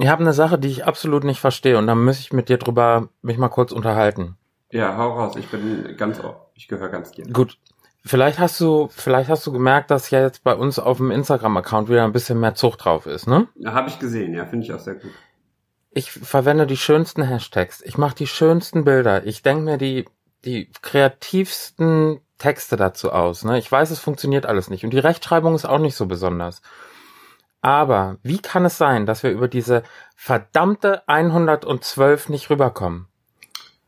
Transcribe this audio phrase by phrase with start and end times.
[0.00, 2.58] Ich habe eine Sache, die ich absolut nicht verstehe und da muss ich mit dir
[2.58, 4.36] drüber mich mal kurz unterhalten.
[4.70, 5.36] Ja, hau raus.
[5.36, 6.20] Ich bin ganz,
[6.54, 7.24] ich gehöre ganz dir.
[7.26, 7.58] Gut.
[8.02, 11.90] Vielleicht hast du, vielleicht hast du gemerkt, dass ja jetzt bei uns auf dem Instagram-Account
[11.90, 13.46] wieder ein bisschen mehr Zucht drauf ist, ne?
[13.56, 14.32] Ja, habe ich gesehen.
[14.32, 15.10] Ja, finde ich auch sehr gut.
[15.90, 17.82] Ich verwende die schönsten Hashtags.
[17.82, 19.26] Ich mache die schönsten Bilder.
[19.26, 20.06] Ich denke mir die,
[20.46, 23.44] die kreativsten Texte dazu aus.
[23.44, 23.58] Ne?
[23.58, 24.84] Ich weiß, es funktioniert alles nicht.
[24.84, 26.62] Und die Rechtschreibung ist auch nicht so besonders.
[27.62, 29.82] Aber wie kann es sein, dass wir über diese
[30.16, 33.06] verdammte 112 nicht rüberkommen?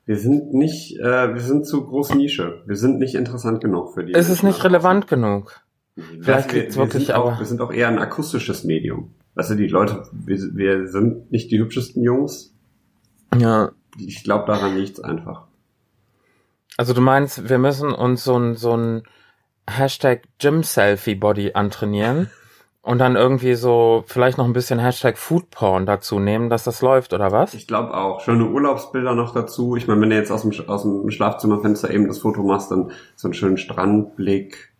[0.04, 2.62] Wir sind nicht, äh, wir sind zu groß Nische.
[2.66, 4.14] Wir sind nicht interessant genug für die.
[4.14, 5.62] Es ist nicht relevant genug.
[5.94, 9.14] Vielleicht wir, wir, wirklich, sind auch, wir sind auch eher ein akustisches Medium.
[9.34, 12.54] Weißt du, die Leute, wir, wir sind nicht die hübschesten Jungs.
[13.38, 13.72] Ja.
[13.98, 15.46] Ich glaube daran nichts einfach.
[16.76, 19.02] Also du meinst, wir müssen uns so ein, so ein
[19.68, 22.30] Hashtag Gym Selfie Body antrainieren
[22.82, 26.82] und dann irgendwie so vielleicht noch ein bisschen Hashtag Food Porn dazu nehmen, dass das
[26.82, 27.54] läuft oder was?
[27.54, 28.20] Ich glaube auch.
[28.20, 29.76] Schöne Urlaubsbilder noch dazu.
[29.76, 32.90] Ich meine, wenn du jetzt aus dem, aus dem Schlafzimmerfenster eben das Foto machst, dann
[33.14, 34.72] so einen schönen Strandblick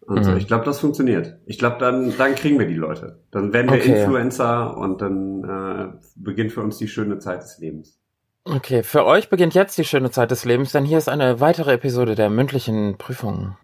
[0.00, 0.24] und mhm.
[0.24, 0.36] so.
[0.36, 1.36] Ich glaube, das funktioniert.
[1.44, 3.20] Ich glaube, dann, dann kriegen wir die Leute.
[3.30, 7.58] Dann werden wir okay, Influencer und dann äh, beginnt für uns die schöne Zeit des
[7.58, 7.98] Lebens.
[8.44, 11.74] Okay, für euch beginnt jetzt die schöne Zeit des Lebens, denn hier ist eine weitere
[11.74, 13.56] Episode der mündlichen Prüfung.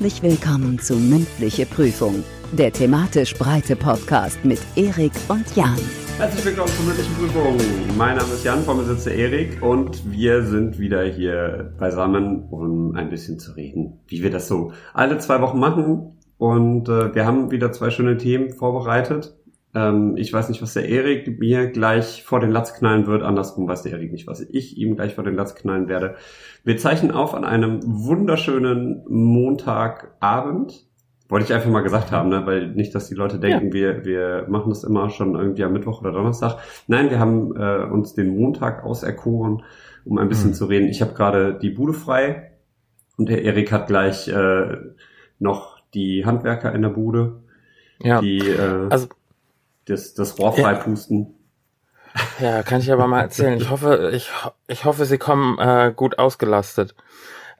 [0.00, 5.76] Herzlich willkommen zu Mündliche Prüfung, der thematisch breite Podcast mit Erik und Jan.
[6.18, 7.56] Herzlich willkommen zur mündlichen Prüfung.
[7.96, 12.94] Mein Name ist Jan, vor mir sitzt Erik und wir sind wieder hier beisammen, um
[12.94, 16.16] ein bisschen zu reden, wie wir das so alle zwei Wochen machen.
[16.36, 19.34] Und äh, wir haben wieder zwei schöne Themen vorbereitet.
[19.74, 23.22] Ähm, ich weiß nicht, was der Erik mir gleich vor den Latz knallen wird.
[23.22, 26.16] Andersrum weiß der Erik nicht, was ich ihm gleich vor den Latz knallen werde.
[26.64, 30.86] Wir zeichnen auf an einem wunderschönen Montagabend.
[31.28, 32.46] Wollte ich einfach mal gesagt haben, ne?
[32.46, 33.72] weil nicht, dass die Leute denken, ja.
[33.74, 36.58] wir, wir machen das immer schon irgendwie am Mittwoch oder Donnerstag.
[36.86, 39.62] Nein, wir haben äh, uns den Montag auserkoren,
[40.06, 40.54] um ein bisschen mhm.
[40.54, 40.88] zu reden.
[40.88, 42.52] Ich habe gerade die Bude frei
[43.18, 44.78] und der Erik hat gleich äh,
[45.38, 47.42] noch die Handwerker in der Bude.
[48.00, 48.22] Ja.
[48.22, 49.08] Die, äh, also
[49.88, 51.34] das, das Rohr freipusten.
[52.40, 52.56] Ja.
[52.56, 53.58] ja, kann ich aber mal erzählen.
[53.58, 54.30] Ich hoffe, ich,
[54.66, 56.94] ich hoffe, sie kommen äh, gut ausgelastet.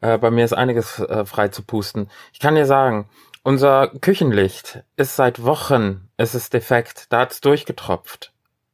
[0.01, 2.09] Äh, bei mir ist einiges äh, frei zu pusten.
[2.33, 3.09] Ich kann dir sagen,
[3.43, 8.33] unser Küchenlicht ist seit Wochen, es ist defekt, da hat's durchgetropft.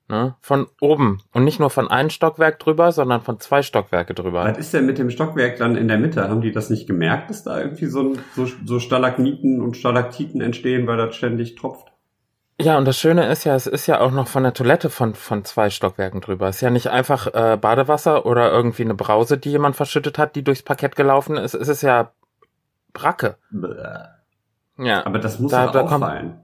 [0.08, 0.34] Ne?
[0.40, 1.22] Von oben.
[1.32, 4.44] Und nicht nur von einem Stockwerk drüber, sondern von zwei Stockwerke drüber.
[4.44, 6.28] Was ist denn mit dem Stockwerk dann in der Mitte?
[6.28, 10.86] Haben die das nicht gemerkt, dass da irgendwie so, so, so Stalagniten und Stalaktiten entstehen,
[10.86, 11.93] weil das ständig tropft?
[12.60, 15.14] Ja, und das Schöne ist ja, es ist ja auch noch von der Toilette von,
[15.14, 16.48] von zwei Stockwerken drüber.
[16.48, 20.36] Es ist ja nicht einfach äh, Badewasser oder irgendwie eine Brause, die jemand verschüttet hat,
[20.36, 21.54] die durchs Parkett gelaufen ist.
[21.54, 22.12] Es ist ja
[22.92, 23.38] Bracke.
[24.78, 25.04] Ja.
[25.04, 26.38] Aber das muss da, da auffallen.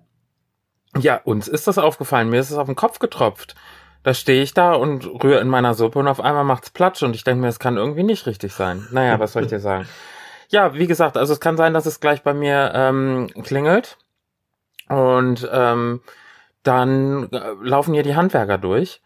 [0.93, 2.29] Kommt, ja, uns ist das aufgefallen.
[2.29, 3.55] Mir ist es auf den Kopf getropft.
[4.03, 7.15] Da stehe ich da und rühre in meiner Suppe und auf einmal macht's Platsch und
[7.15, 8.89] ich denke mir, es kann irgendwie nicht richtig sein.
[8.91, 9.87] Naja, was soll ich dir sagen?
[10.49, 13.99] Ja, wie gesagt, also es kann sein, dass es gleich bei mir ähm, klingelt
[14.91, 16.01] und ähm,
[16.63, 19.01] dann äh, laufen hier die Handwerker durch.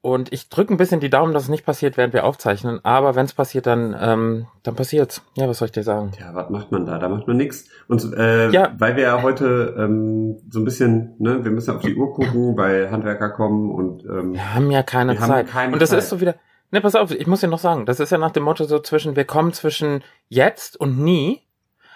[0.00, 2.78] Und ich drücke ein bisschen die Daumen, dass es nicht passiert, während wir aufzeichnen.
[2.82, 5.22] Aber wenn es passiert, dann ähm, dann passiert's.
[5.34, 6.12] Ja, was soll ich dir sagen?
[6.20, 6.98] Ja, was macht man da?
[6.98, 7.70] Da macht man nichts.
[7.88, 8.74] Und äh, ja.
[8.76, 12.54] weil wir ja heute ähm, so ein bisschen, ne, wir müssen auf die Uhr gucken,
[12.58, 15.48] weil Handwerker kommen und ähm, wir haben ja keine Zeit.
[15.48, 16.00] Keine und das Zeit.
[16.00, 16.34] ist so wieder.
[16.70, 18.80] Ne, pass auf, ich muss dir noch sagen, das ist ja nach dem Motto so
[18.80, 21.40] zwischen, wir kommen zwischen jetzt und nie,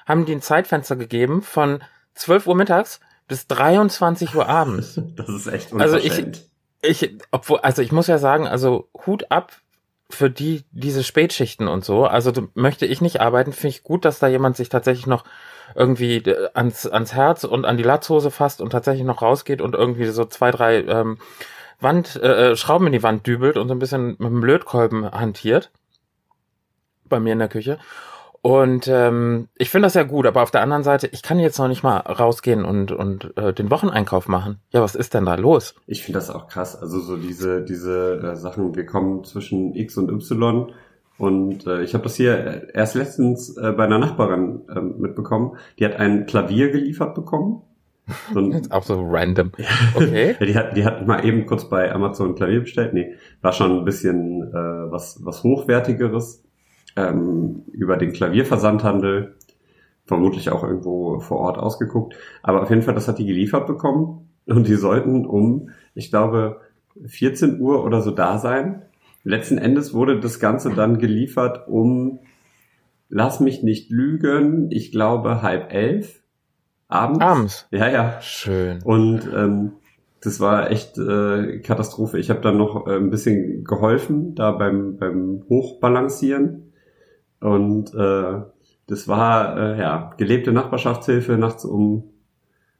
[0.07, 1.81] haben die ein Zeitfenster gegeben von
[2.15, 5.01] 12 Uhr mittags bis 23 Uhr abends.
[5.17, 5.95] Das ist echt unverschämt.
[5.95, 6.43] Also
[6.83, 9.53] ich, ich, obwohl, also ich muss ja sagen, also Hut ab
[10.11, 12.07] für die, diese Spätschichten und so.
[12.07, 15.25] Also möchte ich nicht arbeiten, finde ich gut, dass da jemand sich tatsächlich noch
[15.75, 19.75] irgendwie äh, ans, ans Herz und an die Latzhose fasst und tatsächlich noch rausgeht und
[19.75, 21.19] irgendwie so zwei, drei ähm,
[21.81, 25.11] Wand, äh, äh Schrauben in die Wand dübelt und so ein bisschen mit dem Lötkolben
[25.11, 25.71] hantiert.
[27.05, 27.79] Bei mir in der Küche.
[28.41, 31.59] Und ähm, ich finde das ja gut, aber auf der anderen Seite, ich kann jetzt
[31.59, 34.61] noch nicht mal rausgehen und, und äh, den Wocheneinkauf machen.
[34.73, 35.75] Ja, was ist denn da los?
[35.87, 36.81] Ich finde das auch krass.
[36.81, 40.73] Also so diese, diese äh, Sachen, wir kommen zwischen X und Y.
[41.19, 45.57] Und äh, ich habe das hier erst letztens äh, bei einer Nachbarin äh, mitbekommen.
[45.79, 47.63] Die hat ein Klavier geliefert bekommen.
[48.33, 49.51] So ein, auch so random.
[49.97, 50.37] Okay.
[50.41, 52.95] die hat, die hat mal eben kurz bei Amazon ein Klavier bestellt.
[52.95, 56.45] Nee, war schon ein bisschen äh, was, was Hochwertigeres
[56.97, 59.37] ähm, über den Klavierversandhandel,
[60.05, 62.17] vermutlich auch irgendwo vor Ort ausgeguckt.
[62.43, 66.61] Aber auf jeden Fall, das hat die geliefert bekommen und die sollten um, ich glaube,
[67.07, 68.83] 14 Uhr oder so da sein.
[69.23, 72.21] Letzten Endes wurde das Ganze dann geliefert um,
[73.09, 76.23] lass mich nicht lügen, ich glaube halb elf.
[76.89, 77.21] Abends.
[77.21, 77.69] Abends.
[77.71, 78.21] Ja, ja.
[78.23, 78.83] Schön.
[78.83, 79.73] Und ähm,
[80.23, 82.19] das war echt äh, Katastrophe.
[82.19, 86.68] Ich habe dann noch äh, ein bisschen geholfen, da beim, beim Hochbalancieren.
[87.41, 88.43] Und äh,
[88.87, 92.05] das war äh, ja gelebte Nachbarschaftshilfe nachts um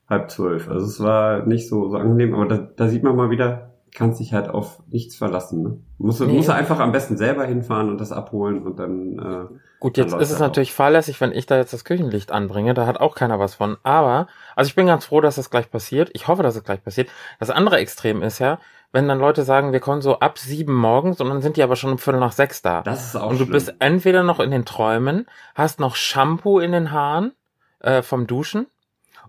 [0.09, 0.69] halb zwölf.
[0.69, 4.15] Also es war nicht so, so angenehm, aber da, da sieht man mal wieder, kann
[4.15, 5.63] sich halt auf nichts verlassen.
[5.63, 5.79] Ne?
[5.99, 6.33] Muss, Nee.
[6.33, 9.19] muss er einfach am besten selber hinfahren und das abholen und dann.
[9.19, 10.47] Äh, Gut, jetzt ist es das auch.
[10.47, 12.75] natürlich fahrlässig, wenn ich da jetzt das Küchenlicht anbringe.
[12.75, 13.77] Da hat auch keiner was von.
[13.83, 14.27] Aber,
[14.57, 16.11] also ich bin ganz froh, dass das gleich passiert.
[16.15, 17.09] Ich hoffe, dass es gleich passiert.
[17.39, 18.59] Das andere Extrem ist ja,
[18.93, 21.77] wenn dann Leute sagen, wir kommen so ab sieben morgens und dann sind die aber
[21.77, 22.83] schon um Viertel nach sechs da.
[22.83, 23.53] das ist auch und du schlimm.
[23.53, 27.33] bist entweder noch in den Träumen, hast noch Shampoo in den Haaren
[27.81, 28.67] äh, vom Duschen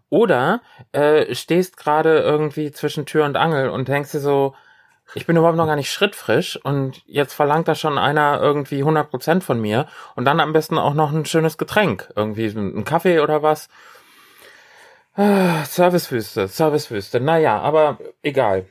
[0.10, 0.62] oder
[0.92, 4.56] äh, stehst gerade irgendwie zwischen Tür und Angel und denkst dir so,
[5.16, 9.42] ich bin überhaupt noch gar nicht schrittfrisch und jetzt verlangt da schon einer irgendwie 100%
[9.42, 13.42] von mir und dann am besten auch noch ein schönes Getränk, irgendwie ein Kaffee oder
[13.42, 13.70] was.
[15.16, 17.20] Ah, Servicewüste, Servicewüste.
[17.20, 18.68] Naja, aber egal.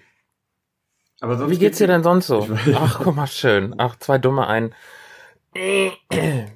[1.21, 2.47] Aber sonst Wie geht's dir denn sonst so?
[2.75, 3.75] Ach, guck mal, schön.
[3.79, 4.75] Ach, zwei dumme ein.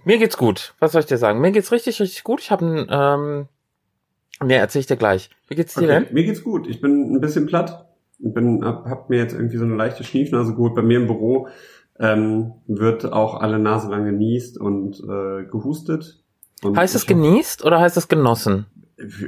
[0.04, 0.74] Mir geht's gut.
[0.78, 1.40] Was soll ich dir sagen?
[1.40, 2.40] Mir geht's richtig, richtig gut.
[2.40, 3.48] Ich habe ein, ähm,
[4.46, 5.30] nee, erzähl ich dir gleich.
[5.48, 6.14] Wie geht's dir Okay, denn?
[6.14, 6.68] mir geht's gut.
[6.68, 7.88] Ich bin ein bisschen platt.
[8.18, 10.74] Ich bin, hab, hab mir jetzt irgendwie so eine leichte Schniefnase geholt.
[10.74, 11.48] Bei mir im Büro
[11.98, 16.22] ähm, wird auch alle Nase lang genießt und äh, gehustet.
[16.62, 18.66] Und Heißt es hab- genießt oder heißt es genossen?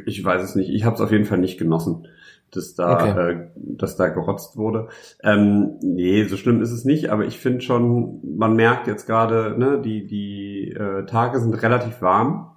[0.07, 0.71] Ich weiß es nicht.
[0.71, 2.07] Ich habe es auf jeden Fall nicht genossen,
[2.57, 3.33] dass da, Okay.
[3.33, 4.89] äh, dass da gerotzt wurde.
[5.23, 7.11] Ähm, nee, so schlimm ist es nicht.
[7.11, 12.03] Aber ich finde schon, man merkt jetzt gerade, ne, die die äh, Tage sind relativ
[12.03, 12.51] warm.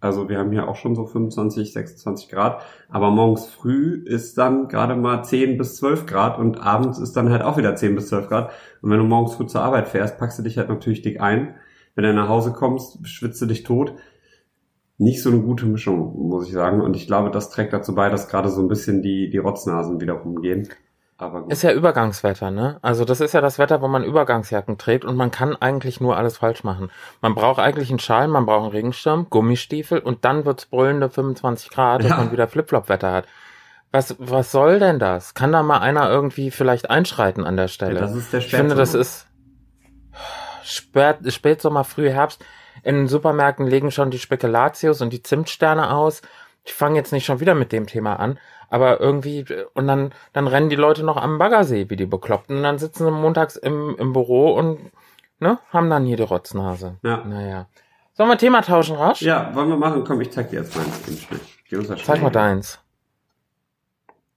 [0.00, 2.60] Also wir haben hier auch schon so 25, 26 Grad.
[2.90, 7.30] Aber morgens früh ist dann gerade mal 10 bis 12 Grad und abends ist dann
[7.30, 8.50] halt auch wieder 10 bis 12 Grad.
[8.82, 11.54] Und wenn du morgens früh zur Arbeit fährst, packst du dich halt natürlich dick ein.
[11.94, 13.94] Wenn du nach Hause kommst, schwitzt du dich tot.
[14.96, 16.80] Nicht so eine gute Mischung, muss ich sagen.
[16.80, 20.00] Und ich glaube, das trägt dazu bei, dass gerade so ein bisschen die, die Rotznasen
[20.00, 20.68] wieder rumgehen.
[21.16, 21.52] Aber gut.
[21.52, 22.78] Ist ja Übergangswetter, ne?
[22.82, 26.16] Also das ist ja das Wetter, wo man Übergangsjacken trägt und man kann eigentlich nur
[26.16, 26.90] alles falsch machen.
[27.22, 31.70] Man braucht eigentlich einen Schal, man braucht einen Regenschirm, Gummistiefel und dann wird's brüllende 25
[31.70, 32.16] Grad, dass Ja.
[32.16, 33.26] man wieder Flipflop-Wetter hat.
[33.92, 35.34] Was, was soll denn das?
[35.34, 37.94] Kann da mal einer irgendwie vielleicht einschreiten an der Stelle?
[37.94, 39.02] Ja, das ist der Ich finde, das Spätsommer.
[39.02, 39.26] ist
[40.64, 42.44] Spät, Spätsommer, früh Herbst.
[42.82, 46.22] In den Supermärkten legen schon die Spekulatius und die Zimtsterne aus.
[46.64, 48.38] Ich fange jetzt nicht schon wieder mit dem Thema an,
[48.70, 49.44] aber irgendwie,
[49.74, 53.04] und dann, dann rennen die Leute noch am Baggersee wie die Bekloppten und dann sitzen
[53.04, 54.90] sie montags im, im Büro und
[55.38, 56.96] ne, haben dann hier die Rotznase.
[57.02, 57.22] Ja.
[57.24, 57.66] Naja.
[58.14, 59.22] Sollen wir Thema tauschen, rasch?
[59.22, 60.04] Ja, wollen wir machen?
[60.04, 60.78] Komm, ich zeig dir jetzt.
[61.68, 62.78] Geh uns das Zeig mal deins.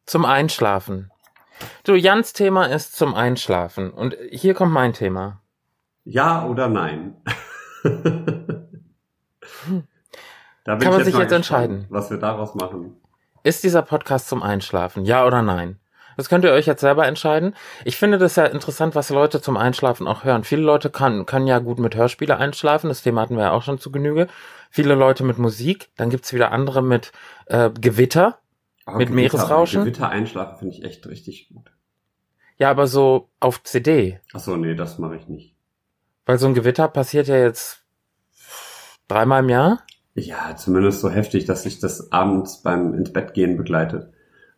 [0.06, 1.12] Zum Einschlafen.
[1.84, 3.92] Du, Jans Thema ist zum Einschlafen.
[3.92, 5.42] Und hier kommt mein Thema.
[6.04, 7.16] Ja oder nein?
[10.66, 11.86] Kann man ich sich jetzt entscheiden.
[11.90, 12.98] Was wir daraus machen.
[13.44, 15.06] Ist dieser Podcast zum Einschlafen?
[15.06, 15.80] Ja oder nein?
[16.18, 17.56] Das könnt ihr euch jetzt selber entscheiden.
[17.86, 20.44] Ich finde das ja interessant, was Leute zum Einschlafen auch hören.
[20.44, 22.90] Viele Leute kann, können ja gut mit Hörspiele einschlafen.
[22.90, 24.28] Das Thema hatten wir ja auch schon zu Genüge.
[24.72, 25.90] Viele Leute mit Musik.
[25.96, 27.12] Dann gibt's wieder andere mit
[27.46, 28.40] äh, Gewitter.
[28.88, 29.84] Aber Mit Meeresrauschen?
[29.84, 31.72] Gewitter einschlafen finde ich echt richtig gut.
[32.58, 34.20] Ja, aber so auf CD.
[34.34, 35.57] Ach so, nee, das mache ich nicht.
[36.28, 37.82] Weil so ein Gewitter passiert ja jetzt
[39.08, 39.82] dreimal im Jahr.
[40.14, 44.12] Ja, zumindest so heftig, dass sich das abends beim ins Bett gehen begleitet.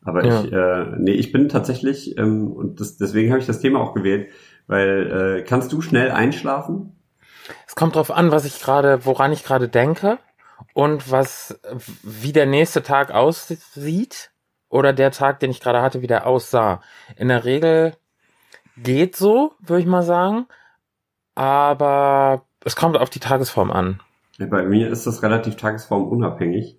[0.04, 0.44] Aber Ja.
[0.44, 3.94] ich, äh, nee, ich bin tatsächlich, ähm, und das, deswegen habe ich das Thema auch
[3.94, 4.29] gewählt,
[4.67, 7.00] weil äh, kannst du schnell einschlafen?
[7.67, 10.17] Es kommt drauf an, was ich gerade, woran ich gerade denke
[10.74, 11.60] und was,
[12.01, 14.32] wie der nächste Tag aussieht
[14.70, 16.82] oder der Tag, den ich gerade hatte, wie der aussah.
[17.15, 17.94] In der Regel
[18.77, 20.48] geht so, würde ich mal sagen,
[21.39, 24.01] aber es kommt auf die Tagesform an.
[24.39, 26.77] Bei mir ist das relativ tagesformunabhängig.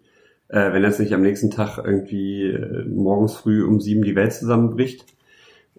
[0.48, 4.34] Äh, wenn jetzt nicht am nächsten Tag irgendwie äh, morgens früh um sieben die Welt
[4.34, 5.06] zusammenbricht,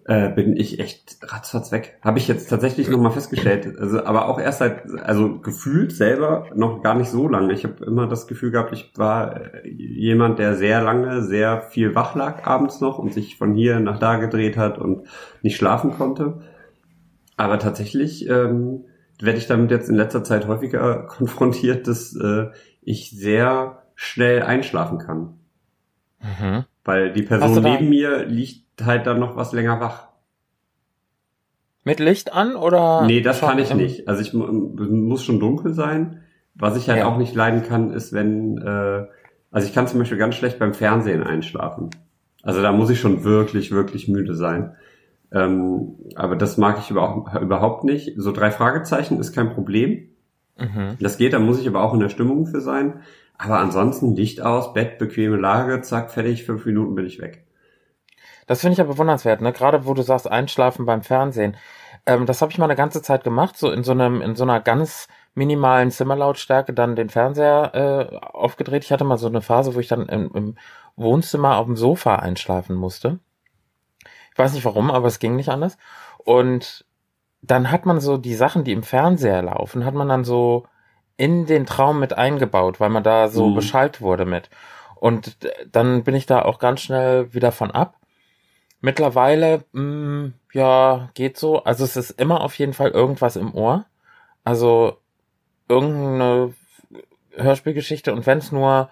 [0.06, 1.96] äh, bin ich echt ratzfatz weg.
[2.02, 3.78] Habe ich jetzt tatsächlich nochmal festgestellt.
[3.78, 7.52] Also, aber auch erst seit, also gefühlt selber noch gar nicht so lange.
[7.52, 11.94] Ich habe immer das Gefühl gehabt, ich war äh, jemand, der sehr lange, sehr viel
[11.94, 15.06] wach lag abends noch und sich von hier nach da gedreht hat und
[15.42, 16.40] nicht schlafen konnte.
[17.36, 18.84] Aber tatsächlich ähm,
[19.20, 22.46] werde ich damit jetzt in letzter Zeit häufiger konfrontiert, dass äh,
[22.82, 25.34] ich sehr schnell einschlafen kann.
[26.20, 26.64] Mhm.
[26.84, 30.08] Weil die Person neben mir liegt halt dann noch was länger wach.
[31.84, 33.04] Mit Licht an oder?
[33.06, 34.06] nee, das kann ich nicht.
[34.08, 36.22] Also ich mu- muss schon dunkel sein.
[36.54, 37.06] Was ich halt Ja.
[37.06, 39.06] auch nicht leiden kann, ist, wenn, äh,
[39.50, 41.90] also ich kann zum Beispiel ganz schlecht beim Fernsehen einschlafen.
[42.42, 44.76] Also da muss ich schon wirklich, wirklich müde sein.
[45.32, 48.12] Ähm, aber das mag ich überhaupt, überhaupt nicht.
[48.16, 50.08] So drei Fragezeichen ist kein Problem.
[50.58, 50.96] Mhm.
[51.00, 53.02] Das geht, da muss ich aber auch in der Stimmung für sein.
[53.38, 57.46] Aber ansonsten Licht aus, Bett, bequeme Lage, zack, fertig, fünf Minuten bin ich weg.
[58.46, 59.52] Das finde ich ja bewundernswert, ne?
[59.52, 61.56] Gerade wo du sagst, einschlafen beim Fernsehen.
[62.06, 64.42] Ähm, das habe ich mal eine ganze Zeit gemacht, so in so einem, in so
[64.44, 68.84] einer ganz minimalen Zimmerlautstärke dann den Fernseher äh, aufgedreht.
[68.84, 70.54] Ich hatte mal so eine Phase, wo ich dann im, im
[70.96, 73.20] Wohnzimmer auf dem Sofa einschlafen musste.
[74.32, 75.76] Ich weiß nicht warum, aber es ging nicht anders.
[76.18, 76.84] Und
[77.42, 80.64] dann hat man so die Sachen, die im Fernseher laufen, hat man dann so
[81.16, 83.54] in den Traum mit eingebaut, weil man da so mhm.
[83.54, 84.48] beschallt wurde mit.
[84.96, 85.36] Und
[85.70, 87.96] dann bin ich da auch ganz schnell wieder von ab.
[88.80, 91.64] Mittlerweile, mh, mm, ja, geht so.
[91.64, 93.84] Also es ist immer auf jeden Fall irgendwas im Ohr.
[94.44, 94.98] Also
[95.68, 96.54] irgendeine
[97.34, 98.90] Hörspielgeschichte und wenn es nur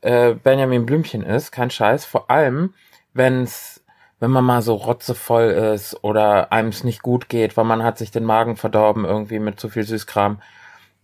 [0.00, 2.04] äh, Benjamin Blümchen ist, kein Scheiß.
[2.04, 2.74] Vor allem,
[3.14, 3.77] wenn's,
[4.20, 5.44] wenn man mal so rotzevoll
[5.74, 9.38] ist oder einem es nicht gut geht, weil man hat sich den Magen verdorben irgendwie
[9.38, 10.40] mit zu viel Süßkram,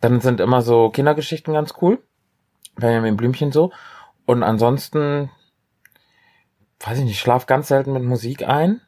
[0.01, 2.03] dann sind immer so Kindergeschichten ganz cool.
[2.77, 3.73] Benjamin Blümchen so.
[4.27, 5.31] Und ansonsten,
[6.81, 8.81] weiß ich nicht, schlaf ganz selten mit Musik ein.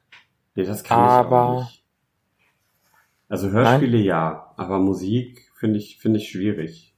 [0.54, 1.84] Nee, das kann aber, ich auch nicht.
[3.28, 4.06] Also Hörspiele Nein?
[4.06, 6.95] ja, aber Musik finde ich, finde ich schwierig.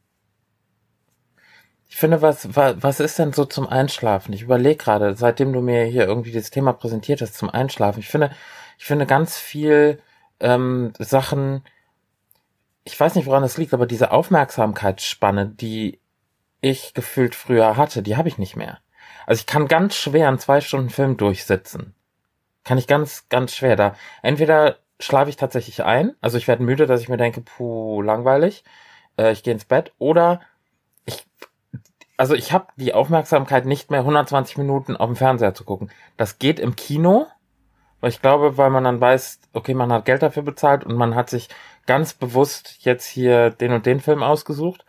[1.89, 4.33] Ich finde, was, was, was ist denn so zum Einschlafen?
[4.35, 8.01] Ich überlege gerade, seitdem du mir hier irgendwie das Thema präsentiert hast zum Einschlafen.
[8.01, 8.31] Ich finde,
[8.79, 10.01] ich finde ganz viel
[10.39, 11.65] ähm, Sachen,
[12.85, 16.01] ich weiß nicht, woran das liegt, aber diese Aufmerksamkeitsspanne, die
[16.61, 18.79] ich gefühlt früher hatte, die habe ich nicht mehr.
[19.27, 21.95] Also ich kann ganz schwer einen zwei Stunden Film durchsitzen.
[22.65, 23.77] Kann ich ganz, ganz schwer.
[23.77, 28.03] Da entweder schlafe ich tatsächlich ein, also ich werde müde, dass ich mir denke, puh,
[28.03, 28.65] langweilig,
[29.17, 30.41] äh, ich gehe ins Bett, oder
[32.19, 35.89] also ich habe die Aufmerksamkeit nicht mehr 120 Minuten auf dem Fernseher zu gucken.
[36.17, 37.29] Das geht im Kino,
[38.01, 41.15] weil ich glaube, weil man dann weiß, okay, man hat Geld dafür bezahlt und man
[41.15, 41.49] hat sich
[41.87, 44.85] ganz bewusst jetzt hier den und den Film ausgesucht.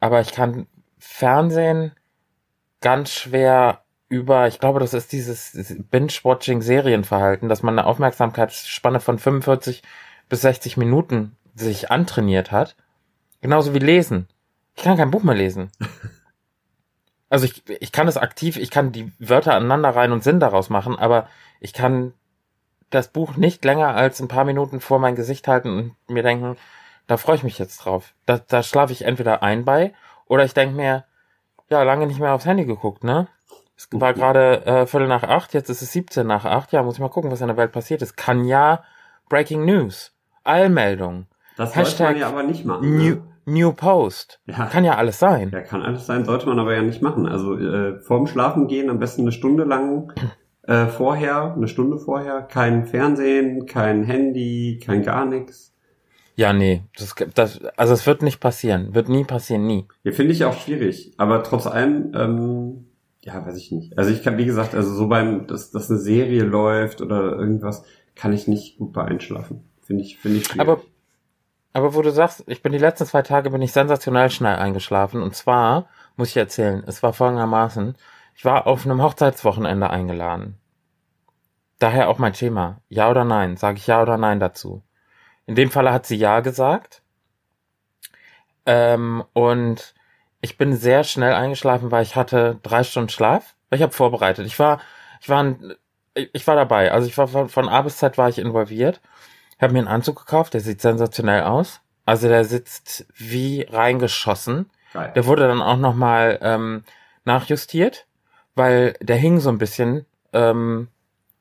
[0.00, 0.66] Aber ich kann
[0.98, 1.92] Fernsehen
[2.80, 9.82] ganz schwer über, ich glaube, das ist dieses Binge-Watching-Serienverhalten, dass man eine Aufmerksamkeitsspanne von 45
[10.30, 12.76] bis 60 Minuten sich antrainiert hat.
[13.42, 14.26] Genauso wie lesen.
[14.74, 15.70] Ich kann kein Buch mehr lesen.
[17.32, 20.68] Also ich, ich kann es aktiv, ich kann die Wörter aneinander rein und Sinn daraus
[20.68, 21.28] machen, aber
[21.60, 22.12] ich kann
[22.90, 26.58] das Buch nicht länger als ein paar Minuten vor mein Gesicht halten und mir denken,
[27.06, 28.12] da freue ich mich jetzt drauf.
[28.26, 29.94] Da, da schlafe ich entweder ein bei
[30.26, 31.04] oder ich denke mir,
[31.70, 33.28] ja, lange nicht mehr aufs Handy geguckt, ne?
[33.78, 36.70] Es war gerade äh, Viertel nach acht, jetzt ist es 17 nach acht.
[36.72, 38.18] Ja, muss ich mal gucken, was in der Welt passiert ist.
[38.18, 38.84] Kann ja
[39.30, 40.12] Breaking News,
[40.44, 41.28] Allmeldung.
[41.56, 42.98] Das Hashtag man ja aber nicht machen.
[42.98, 43.31] New, ne?
[43.44, 44.40] New Post.
[44.46, 44.66] Ja.
[44.66, 45.50] Kann ja alles sein.
[45.52, 47.26] Ja, kann alles sein, sollte man aber ja nicht machen.
[47.26, 50.12] Also äh, vorm Schlafen gehen am besten eine Stunde lang
[50.62, 55.72] äh, vorher, eine Stunde vorher, kein Fernsehen, kein Handy, kein gar nichts.
[56.34, 59.86] Ja, nee, das, das, also es wird nicht passieren, wird nie passieren, nie.
[60.02, 62.86] Ja, finde ich auch schwierig, aber trotz allem, ähm,
[63.20, 63.98] ja, weiß ich nicht.
[63.98, 67.84] Also ich kann, wie gesagt, also so beim, dass, dass eine Serie läuft oder irgendwas,
[68.14, 69.62] kann ich nicht gut bei einschlafen.
[69.82, 70.60] Finde ich, finde ich schwierig.
[70.60, 70.80] Aber,
[71.72, 75.22] aber wo du sagst, ich bin die letzten zwei Tage bin ich sensationell schnell eingeschlafen
[75.22, 75.86] und zwar,
[76.16, 77.96] muss ich erzählen, es war folgendermaßen,
[78.34, 80.58] ich war auf einem Hochzeitswochenende eingeladen.
[81.78, 82.80] Daher auch mein Thema.
[82.88, 83.56] Ja oder nein?
[83.56, 84.82] Sage ich ja oder nein dazu?
[85.46, 87.02] In dem Falle hat sie ja gesagt.
[88.66, 89.94] Ähm, und
[90.40, 93.54] ich bin sehr schnell eingeschlafen, weil ich hatte drei Stunden Schlaf.
[93.70, 94.46] Ich habe vorbereitet.
[94.46, 94.80] Ich war,
[95.20, 95.56] ich war,
[96.14, 96.92] ich war dabei.
[96.92, 99.00] Also ich war von, von A bis Z war ich involviert.
[99.62, 100.54] Ich habe mir einen Anzug gekauft.
[100.54, 101.80] Der sieht sensationell aus.
[102.04, 104.68] Also der sitzt wie reingeschossen.
[104.92, 105.12] Geil.
[105.14, 106.82] Der wurde dann auch noch mal ähm,
[107.24, 108.06] nachjustiert
[108.54, 110.88] weil der hing so ein bisschen ähm,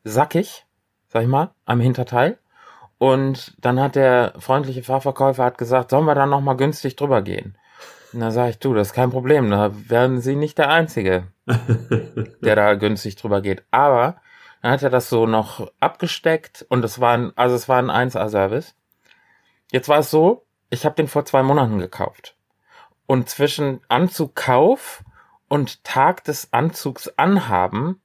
[0.04, 0.66] sackig,
[1.10, 2.38] sag ich mal, am Hinterteil.
[2.98, 7.22] Und dann hat der freundliche Fahrverkäufer hat gesagt, sollen wir da noch mal günstig drüber
[7.22, 7.58] gehen?
[8.14, 11.28] Und da sage ich, du, das ist kein Problem, da werden Sie nicht der Einzige,
[12.42, 13.64] der da günstig drüber geht.
[13.72, 14.18] Aber
[14.62, 18.10] dann hat er das so noch abgesteckt und es war ein, also es war ein
[18.10, 18.76] 1A-Service.
[19.72, 22.36] Jetzt war es so, ich habe den vor zwei Monaten gekauft.
[23.08, 25.04] Und zwischen Anzugkauf
[25.48, 28.02] und Tag des Anzugs anhaben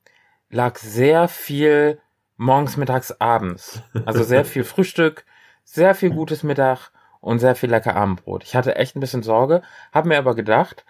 [0.49, 2.01] lag sehr viel
[2.37, 3.83] morgens, mittags, abends.
[4.07, 5.27] Also sehr viel Frühstück,
[5.65, 8.45] sehr viel gutes Mittag und sehr viel lecker Abendbrot.
[8.45, 10.87] Ich hatte echt ein bisschen Sorge, habe mir aber gedacht,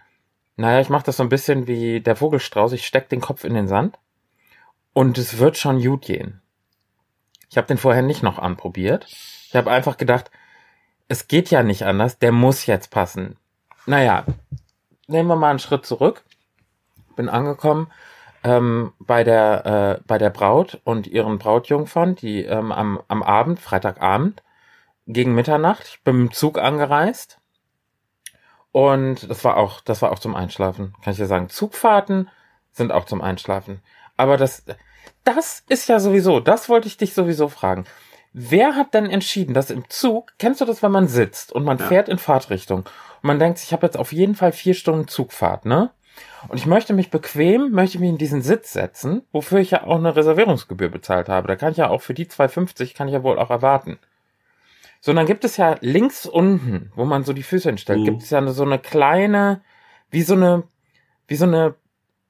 [0.56, 3.54] naja, ich mache das so ein bisschen wie der Vogelstrauß, ich steck den Kopf in
[3.54, 3.98] den Sand
[4.96, 6.40] und es wird schon gut gehen.
[7.50, 9.04] Ich habe den vorher nicht noch anprobiert.
[9.04, 10.30] Ich habe einfach gedacht,
[11.06, 13.36] es geht ja nicht anders, der muss jetzt passen.
[13.84, 14.24] Naja,
[15.06, 16.24] nehmen wir mal einen Schritt zurück
[17.14, 17.92] bin angekommen
[18.42, 23.60] ähm, bei der äh, bei der Braut und ihren Brautjungfern, die ähm, am, am Abend,
[23.60, 24.42] Freitagabend,
[25.06, 27.38] gegen Mitternacht, ich bin mit dem Zug angereist
[28.72, 31.50] Und das war auch, das war auch zum Einschlafen, kann ich dir sagen.
[31.50, 32.30] Zugfahrten
[32.72, 33.82] sind auch zum Einschlafen.
[34.16, 34.64] Aber das,
[35.24, 37.84] das ist ja sowieso, das wollte ich dich sowieso fragen.
[38.32, 41.78] Wer hat denn entschieden, dass im Zug, kennst du das, wenn man sitzt und man
[41.78, 41.86] Ja.
[41.86, 42.88] fährt in Fahrtrichtung und
[43.22, 45.90] man denkt, ich habe jetzt auf jeden Fall vier Stunden Zugfahrt, ne?
[46.48, 49.96] Und ich möchte mich bequem, möchte mich in diesen Sitz setzen, wofür ich ja auch
[49.96, 51.48] eine Reservierungsgebühr bezahlt habe.
[51.48, 53.98] Da kann ich ja auch für die 2,50 kann ich ja wohl auch erwarten.
[55.00, 58.04] So, und dann gibt es ja links unten, wo man so die Füße hinstellt, Mhm.
[58.04, 59.62] gibt es ja so eine kleine,
[60.10, 60.64] wie so eine,
[61.28, 61.74] wie so eine,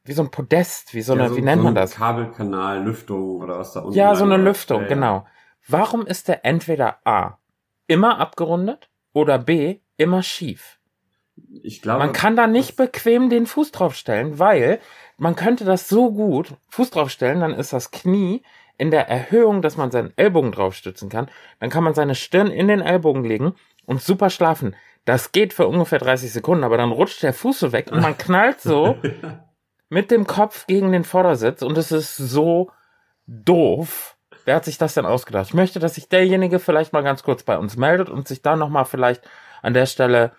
[0.07, 1.93] wie so ein Podest, wie so eine, Ja, wie nennt so man das?
[1.97, 3.97] Kabelkanal, Lüftung oder was da unten.
[3.97, 4.89] Ja, so eine Lüftung, ja.
[4.89, 5.27] genau.
[5.69, 7.39] Warum ist der entweder A
[7.87, 10.79] immer abgerundet oder B immer schief?
[11.63, 14.81] Ich glaube, Man kann da nicht bequem den Fuß draufstellen, weil
[15.19, 18.43] man könnte das so gut Fuß draufstellen, dann ist das Knie
[18.79, 21.29] in der Erhöhung, dass man seinen Ellbogen draufstützen kann.
[21.61, 23.55] Dann kann man seine Stirn in den Ellbogen legen
[23.87, 24.77] und super schlafen.
[25.05, 28.19] Das geht für ungefähr 30 Sekunden, aber dann rutscht der Fuß so weg und man
[28.19, 28.97] knallt so
[29.88, 32.71] mit dem Kopf gegen den Vordersitz und es ist so
[33.26, 34.16] doof.
[34.45, 35.49] Wer hat sich das denn ausgedacht?
[35.49, 38.57] Ich möchte, dass sich derjenige vielleicht mal ganz kurz bei uns meldet und sich da
[38.57, 39.23] nochmal vielleicht
[39.62, 40.33] an der Stelle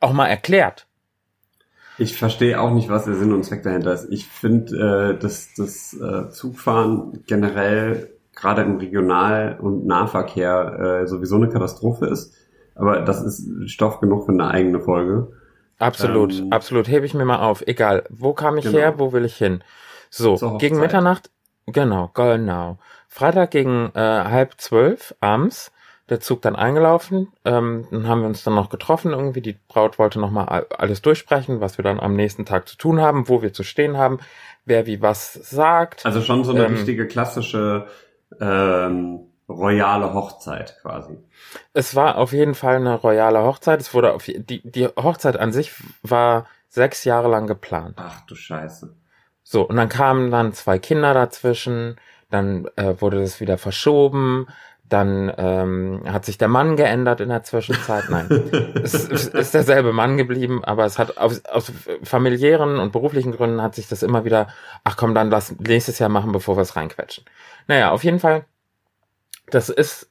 [0.00, 0.86] auch mal erklärt.
[1.98, 4.08] Ich verstehe auch nicht, was der Sinn und Zweck dahinter ist.
[4.10, 11.36] Ich finde, äh, dass das äh, Zugfahren generell gerade im Regional- und Nahverkehr äh, sowieso
[11.36, 12.34] eine Katastrophe ist.
[12.74, 15.32] Aber das ist Stoff genug für eine eigene Folge.
[15.78, 16.88] Absolut, Ähm, absolut.
[16.88, 17.62] Hebe ich mir mal auf.
[17.66, 18.04] Egal.
[18.10, 18.78] Wo kam ich Genau.
[18.78, 18.98] her?
[18.98, 19.62] Wo will ich hin?
[20.10, 21.30] So, gegen Mitternacht,
[21.66, 22.78] genau, genau.
[23.08, 25.72] Freitag gegen äh, halb zwölf abends,
[26.08, 27.32] der Zug dann eingelaufen.
[27.44, 29.40] Ähm, dann haben wir uns dann noch getroffen irgendwie.
[29.42, 32.76] Die Braut wollte noch mal all- alles durchsprechen, was wir dann am nächsten Tag zu
[32.76, 34.20] tun haben, wo wir zu stehen haben,
[34.64, 36.06] wer wie was sagt.
[36.06, 37.88] Also schon so eine Ähm, richtige klassische
[38.40, 41.18] ähm, royale Hochzeit quasi.
[41.72, 43.80] Es war auf jeden Fall eine royale Hochzeit.
[43.80, 45.72] Es wurde auf die die Hochzeit an sich
[46.02, 47.94] war sechs Jahre lang geplant.
[47.98, 48.94] Ach du Scheiße.
[49.42, 51.96] So, und dann kamen dann zwei Kinder dazwischen,
[52.30, 54.48] dann äh, wurde das wieder verschoben,
[54.88, 58.04] dann ähm, hat sich der Mann geändert in der Zwischenzeit.
[58.10, 58.28] Nein,
[58.82, 63.62] es, es ist derselbe Mann geblieben, aber es hat aus, aus familiären und beruflichen Gründen
[63.62, 64.48] hat sich das immer wieder,
[64.82, 67.24] ach komm, dann lass nächstes Jahr machen, bevor wir es reinquetschen.
[67.68, 68.44] Naja, auf jeden Fall,
[69.50, 70.10] das ist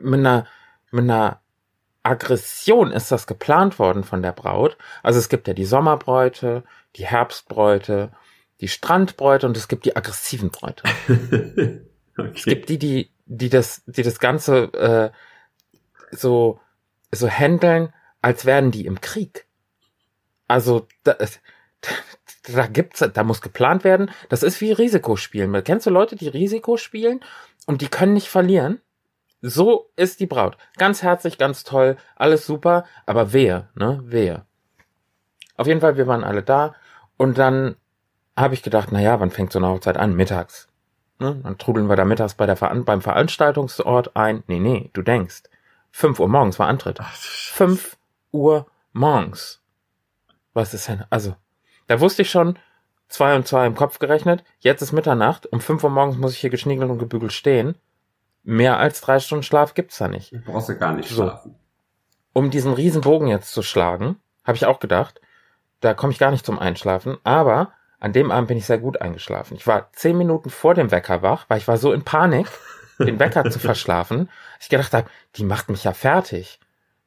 [0.00, 0.46] mit einer,
[0.90, 1.40] mit einer
[2.02, 4.76] Aggression ist das geplant worden von der Braut.
[5.02, 6.62] Also es gibt ja die Sommerbräute,
[6.96, 8.12] die Herbstbräute,
[8.60, 10.84] die Strandbräute und es gibt die aggressiven Bräute.
[12.16, 12.54] Es okay.
[12.54, 15.10] gibt die, die, die das, die das Ganze äh,
[16.12, 16.60] so,
[17.10, 19.46] so handeln, als wären die im Krieg.
[20.46, 21.16] Also da,
[22.54, 24.12] da gibt's, da muss geplant werden.
[24.28, 25.64] Das ist wie Risikospielen.
[25.64, 27.18] Kennst du Leute, die Risiko spielen
[27.66, 28.80] und die können nicht verlieren?
[29.42, 30.56] So ist die Braut.
[30.78, 34.00] Ganz herzlich, ganz toll, alles super, aber wehe, ne?
[34.04, 34.46] Wehe.
[35.56, 36.74] Auf jeden Fall, wir waren alle da
[37.16, 37.76] und dann
[38.36, 40.14] habe ich gedacht, na ja, wann fängt so eine Hochzeit an?
[40.14, 40.68] Mittags.
[41.18, 41.40] Ne?
[41.42, 44.42] Dann trudeln wir da mittags bei der Veran beim Veranstaltungsort ein.
[44.46, 45.44] Nee, nee, du denkst.
[45.92, 46.98] 5 Uhr morgens war Antritt.
[47.02, 47.96] 5
[48.32, 49.60] Uhr morgens.
[50.54, 51.04] Was ist denn?
[51.10, 51.36] Also,
[51.86, 52.58] da wusste ich schon,
[53.08, 54.44] zwei und zwei im Kopf gerechnet.
[54.58, 55.46] Jetzt ist Mitternacht.
[55.52, 57.76] Um 5 Uhr morgens muss ich hier geschniegelt und gebügelt stehen.
[58.42, 60.32] Mehr als drei Stunden Schlaf gibt's da nicht.
[60.44, 61.22] Brauchst du gar nicht So.
[61.24, 61.54] schlafen.
[62.32, 65.20] Um diesen riesen Bogen jetzt zu schlagen, habe ich auch gedacht,
[65.80, 67.16] da komme ich gar nicht zum Einschlafen.
[67.24, 69.56] Aber an dem Abend bin ich sehr gut eingeschlafen.
[69.56, 72.48] Ich war zehn Minuten vor dem Wecker wach, weil ich war so in Panik,
[72.98, 74.28] den Wecker zu verschlafen.
[74.60, 76.58] Ich gedacht habe, die macht mich ja fertig.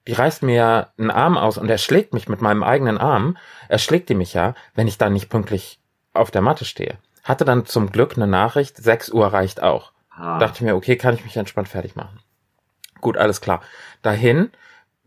[0.07, 3.38] Die reißt mir ja einen Arm aus und er schlägt mich mit meinem eigenen Arm.
[3.67, 5.81] Er schlägt die mich ja, wenn ich dann nicht pünktlich
[6.19, 6.97] auf der Matte stehe.
[7.23, 9.91] Hatte dann zum Glück eine Nachricht, 6 Uhr reicht auch.
[10.10, 12.19] Ah, Dachte ich mir, okay, kann ich mich entspannt fertig machen.
[13.01, 13.62] Gut, alles klar.
[14.01, 14.51] Dahin.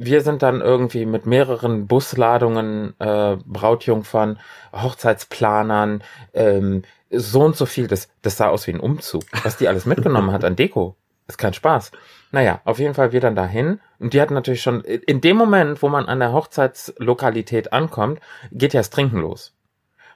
[0.02, 4.38] Wir sind dann irgendwie mit mehreren Busladungen, äh, Brautjungfern,
[4.72, 7.86] Hochzeitsplanern, ähm, so und so viel.
[7.86, 9.24] Das, das sah aus wie ein Umzug.
[9.42, 10.96] Was die alles mitgenommen hat an Deko.
[11.28, 11.92] Ist kein Spaß.
[12.32, 13.80] Naja, auf jeden Fall wir dann dahin.
[13.98, 18.20] Und die hatten natürlich schon, in dem Moment, wo man an der Hochzeitslokalität ankommt,
[18.52, 19.52] geht ja das Trinken los.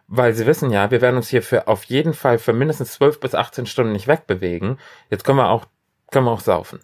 [0.06, 3.20] Weil sie wissen ja, wir werden uns hier für auf jeden Fall für mindestens 12
[3.20, 4.78] bis 18 Stunden nicht wegbewegen.
[5.10, 5.66] Jetzt können wir auch,
[6.10, 6.80] können wir auch saufen.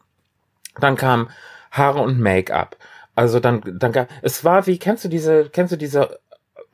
[0.78, 1.28] Dann kam
[1.70, 2.76] Haare und Make-up.
[3.14, 6.20] Also dann, dann gab, es war wie, kennst du diese, kennst du diese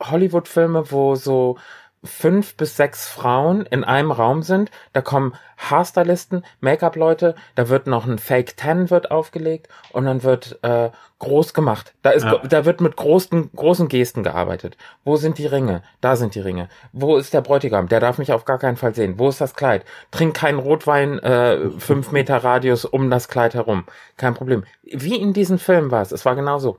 [0.01, 1.57] Hollywood-Filme, wo so
[2.03, 8.05] fünf bis sechs Frauen in einem Raum sind, da kommen Haarstylisten, Make-up-Leute, da wird noch
[8.05, 11.95] ein Fake Tan wird aufgelegt und dann wird äh, groß gemacht.
[12.03, 12.37] Da ist, Ja.
[12.47, 14.77] da wird mit großen, großen Gesten gearbeitet.
[15.03, 15.81] Wo sind die Ringe?
[15.99, 16.69] Da sind die Ringe.
[16.93, 17.87] Wo ist der Bräutigam?
[17.89, 19.17] Der darf mich auf gar keinen Fall sehen.
[19.17, 19.83] Wo ist das Kleid?
[20.11, 23.85] Trink keinen Rotwein, äh, fünf Meter Radius um das Kleid herum.
[24.15, 24.63] Kein Problem.
[24.83, 26.11] Wie in diesen Filmen war es.
[26.11, 26.77] Es war genauso.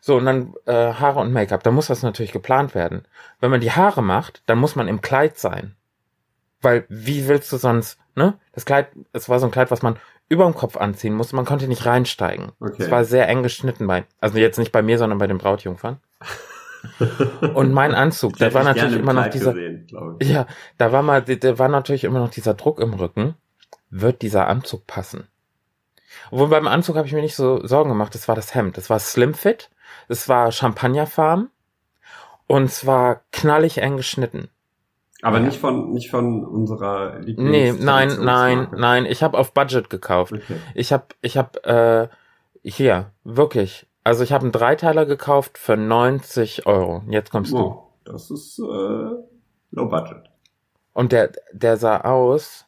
[0.00, 3.02] So, und dann äh, Haare und Make-up, da muss das natürlich geplant werden.
[3.40, 5.74] Wenn man die Haare macht, dann muss man im Kleid sein.
[6.60, 8.34] Weil, wie willst du sonst, ne?
[8.52, 9.96] Das Kleid, es war so ein Kleid, was man
[10.28, 11.36] über dem Kopf anziehen musste.
[11.36, 12.52] Man konnte nicht reinsteigen.
[12.60, 12.82] Okay.
[12.82, 15.98] Es war sehr eng geschnitten bei, also jetzt nicht bei mir, sondern bei den Brautjungfern.
[17.54, 19.86] und mein Anzug, da war natürlich immer noch dieser, gesehen,
[20.22, 23.34] ja, da war mal, da war natürlich immer noch dieser Druck im Rücken.
[23.90, 25.28] Wird dieser Anzug passen?
[26.30, 28.14] Obwohl beim Anzug habe ich mir nicht so Sorgen gemacht.
[28.14, 28.76] Das war das Hemd.
[28.76, 29.70] Das war Slim Fit.
[30.08, 31.50] Das war Champagnerfarben.
[32.46, 34.48] Und es war knallig eng geschnitten.
[35.22, 35.44] Aber Ja.
[35.46, 39.04] nicht von, nicht von unserer Lieblings Nee, nein, nein, nein.
[39.04, 40.32] Ich habe auf Budget gekauft.
[40.32, 40.56] Okay.
[40.74, 42.08] Ich habe, ich habe, äh,
[42.62, 43.86] hier, wirklich.
[44.04, 47.02] Also ich habe einen Dreiteiler gekauft für 90 Euro.
[47.08, 47.58] Jetzt kommst du.
[47.58, 50.30] Oh, das ist äh, low budget.
[50.94, 52.64] Und der, der sah aus,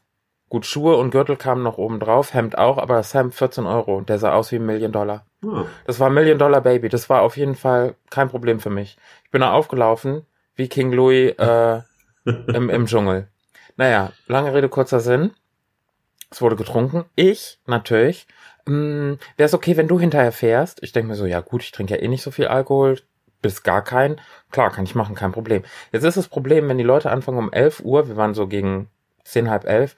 [0.49, 3.97] gut, Schuhe und Gürtel kamen noch oben drauf, Hemd auch, aber das Hemd 14 Euro.
[3.97, 5.25] Und der sah aus wie ein Million Dollar.
[5.47, 6.89] Ah, Das war Million Dollar Baby.
[6.89, 8.97] Das war auf jeden Fall kein Problem für mich.
[9.25, 11.81] Ich bin da aufgelaufen, wie King Louis äh,
[12.25, 13.29] im, im Dschungel.
[13.77, 15.31] Naja, lange Rede, kurzer Sinn.
[16.31, 17.05] Es wurde getrunken.
[17.17, 18.27] Ich, natürlich.
[18.67, 20.83] Wäre es okay, wenn du hinterher fährst?
[20.83, 23.01] Ich denke mir so, ja gut, ich trinke ja eh nicht so viel Alkohol,
[23.43, 24.21] bis gar keinen.
[24.53, 25.65] Klar, kann ich machen, kein Problem.
[25.93, 28.89] Jetzt ist das Problem, wenn die Leute anfangen um 11 Uhr, wir waren so gegen
[29.25, 29.97] 10, halb 11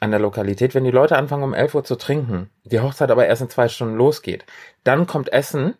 [0.00, 3.26] an der Lokalität, wenn die Leute anfangen um 11 Uhr zu trinken, die Hochzeit aber
[3.26, 4.44] erst in zwei Stunden losgeht,
[4.84, 5.74] dann kommt Essen,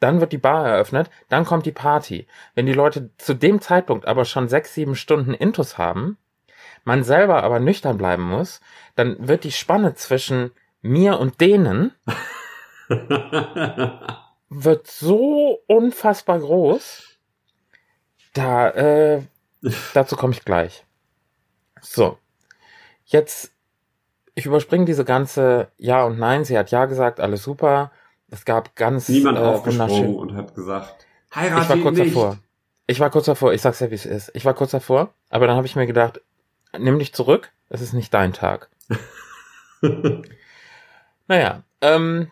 [0.00, 2.26] dann wird die Bar eröffnet, dann kommt die Party.
[2.54, 6.16] Wenn die Leute zu dem Zeitpunkt aber schon sechs, sieben Stunden Intus haben,
[6.84, 8.60] man selber aber nüchtern bleiben muss,
[8.96, 10.50] dann wird die Spanne zwischen
[10.82, 11.92] mir und denen
[14.48, 17.18] wird so unfassbar groß.
[18.32, 19.22] Da, äh,
[19.94, 20.84] dazu komme ich gleich.
[21.80, 22.18] So.
[23.04, 23.52] Jetzt,
[24.34, 26.44] ich überspringe diese ganze Ja und Nein.
[26.44, 27.90] Sie hat Ja gesagt, alles super.
[28.30, 32.14] Es gab ganz Niemand äh, aufgesprungen und hat gesagt, Ich war heirate kurz nicht.
[32.14, 32.38] davor.
[32.86, 33.52] Ich war kurz davor.
[33.52, 34.30] Ich sag's ja, wie es ist.
[34.34, 35.12] Ich war kurz davor.
[35.30, 36.20] Aber dann habe ich mir gedacht,
[36.78, 37.50] nimm dich zurück.
[37.68, 38.68] Es ist nicht dein Tag.
[41.28, 42.30] Naja, ähm,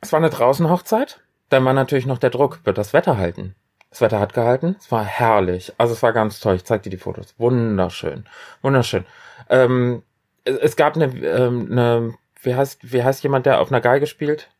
[0.00, 1.20] es war eine Draußenhochzeit.
[1.48, 3.56] Dann war natürlich noch der Druck, wird das Wetter halten.
[3.90, 4.76] Das Wetter hat gehalten.
[4.78, 5.72] Es war herrlich.
[5.78, 6.54] Also es war ganz toll.
[6.54, 7.34] Ich zeig dir die Fotos.
[7.38, 8.24] Wunderschön.
[8.62, 9.04] Wunderschön.
[9.48, 10.04] Ähm,
[10.44, 14.50] es, gab eine, ähm, eine, wie heißt, wie heißt jemand, der auf einer Geige spielt?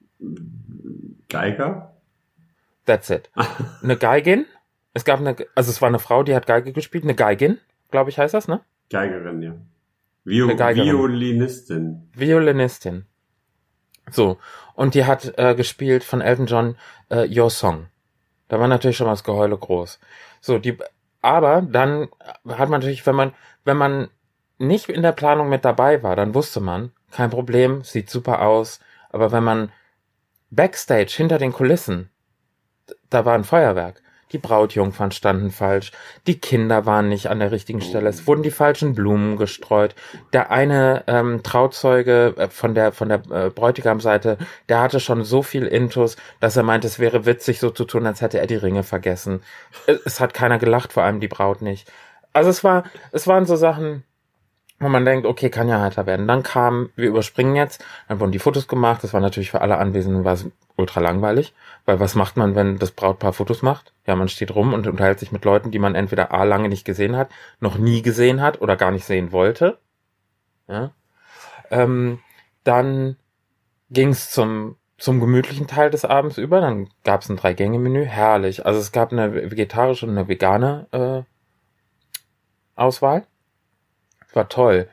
[1.29, 1.95] Geiger?
[2.87, 3.31] That's it.
[3.83, 4.47] Eine Geigin.
[4.93, 7.05] Es gab eine, also es war eine Frau, die hat Geige gespielt.
[7.05, 7.59] Eine Geigin,
[7.93, 8.61] glaube ich, heißt das, ne?
[8.91, 9.55] Geigerin, ja.
[10.25, 10.49] Vio.
[10.49, 12.11] Violinistin.
[12.13, 13.07] Violinistin.
[14.11, 14.39] So.
[14.75, 16.77] Und die hat äh, gespielt von Elton John
[17.09, 17.87] äh, Your Song.
[18.49, 20.01] Da war natürlich schon mal das Geheule groß.
[20.41, 20.77] So, die,
[21.23, 22.09] aber dann
[22.49, 23.33] hat man natürlich, wenn man,
[23.65, 24.09] wenn man
[24.61, 28.81] nicht in der Planung mit dabei war, dann wusste man, kein Problem, sieht super aus.
[29.11, 29.73] Aber wenn man
[30.51, 32.11] backstage hinter den Kulissen,
[33.09, 34.03] da war ein Feuerwerk.
[34.33, 35.91] Die Brautjungfern standen falsch,
[36.29, 39.97] die Kinder waren nicht an der richtigen Stelle, es wurden die falschen Blumen gestreut.
[40.33, 45.43] Der eine ähm, Trauzeuge äh, von der von der äh, Bräutigamseite, der hatte schon so
[45.43, 48.55] viel Intus, dass er meinte, es wäre witzig, so zu tun, als hätte er die
[48.55, 49.43] Ringe vergessen.
[49.89, 51.91] Es, es hat keiner gelacht, vor allem die Braut nicht.
[52.33, 54.05] Also es war, es waren so Sachen,
[54.81, 56.27] wo man denkt, okay, kann ja heiter werden.
[56.27, 59.05] Dann kam, wir überspringen jetzt, dann wurden die Fotos gemacht.
[59.05, 60.39] Das war natürlich für alle Anwesenden war
[60.77, 63.93] ultra langweilig, weil was macht man, wenn das Brautpaar Fotos macht?
[64.07, 66.87] Ja, man steht rum und unterhält sich mit Leuten, die man entweder A lange nicht
[66.87, 69.79] gesehen hat, noch nie gesehen hat oder gar nicht sehen wollte.
[70.67, 70.93] Ja.
[71.71, 72.21] Ähm,
[72.65, 73.17] dann
[73.91, 76.61] ging es zum zum gemütlichen Teil des Abends über.
[76.61, 78.67] Dann gab es ein Drei-Gänge-Menü, herrlich.
[78.67, 81.23] Also es gab eine vegetarische und eine vegane äh,
[82.79, 83.27] Auswahl.
[84.33, 84.89] War toll.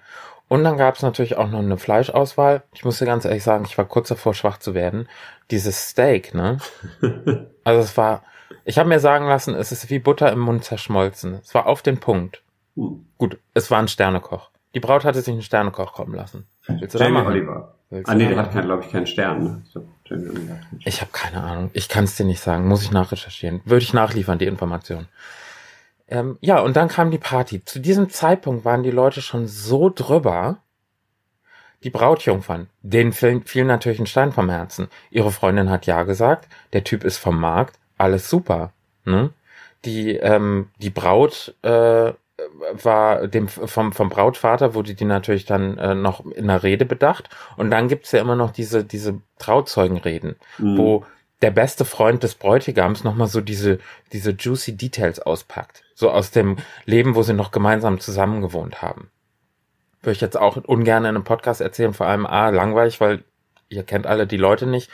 [0.50, 2.63] Und dann gab es natürlich auch noch eine Fleischauswahl.
[2.73, 5.10] Ich muss dir ganz ehrlich sagen, ich war kurz davor, schwach zu werden.
[5.52, 6.58] Dieses Steak, ne?
[7.63, 8.23] Also es war,
[8.63, 11.34] ich habe mir sagen lassen, es ist wie Butter im Mund zerschmolzen.
[11.43, 12.43] Es war auf den Punkt.
[12.78, 13.06] Hm.
[13.17, 14.52] Gut, es war ein Sternekoch.
[14.73, 16.47] Die Braut hatte sich einen Sternekoch kommen lassen.
[16.67, 17.17] Willst du Jamie?
[17.19, 17.73] Oliver.
[18.04, 19.63] Ah nee, der hat, glaube ich, keinen Stern.
[19.69, 20.63] Ne?
[20.86, 21.69] Ich habe keine Ahnung.
[21.73, 22.67] Ich kann es dir nicht sagen.
[22.67, 23.62] Muss ich nachrecherchieren.
[23.63, 25.08] Würde ich nachliefern, die Information.
[26.08, 27.63] Ähm, ja, und dann kam die Party.
[27.63, 30.60] Zu diesem Zeitpunkt waren die Leute schon so drüber.
[31.84, 34.88] Die Brautjungfern, denen fiel, fiel natürlich ein Stein vom Herzen.
[35.12, 38.72] Ihre Freundin hat ja gesagt, der Typ ist vom Markt, alles super.
[39.06, 39.30] Ne?
[39.86, 42.13] Die, ähm, die Braut äh,
[42.74, 47.30] war dem vom, vom Brautvater wurde die natürlich dann äh, noch in der Rede bedacht.
[47.58, 50.78] Und dann gibt's ja immer noch diese, diese Trauzeugenreden Hm.
[50.78, 51.06] wo
[51.41, 53.80] der beste Freund des Bräutigams nochmal so diese,
[54.12, 55.84] diese juicy Details auspackt.
[56.00, 59.10] So aus dem Leben, wo sie noch gemeinsam zusammen gewohnt haben.
[60.04, 63.24] Würde ich jetzt auch ungern in einem Podcast erzählen, vor allem A, langweilig, weil
[63.68, 64.92] ihr kennt alle die Leute nicht.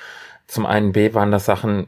[0.48, 1.88] Zum einen B waren das Sachen,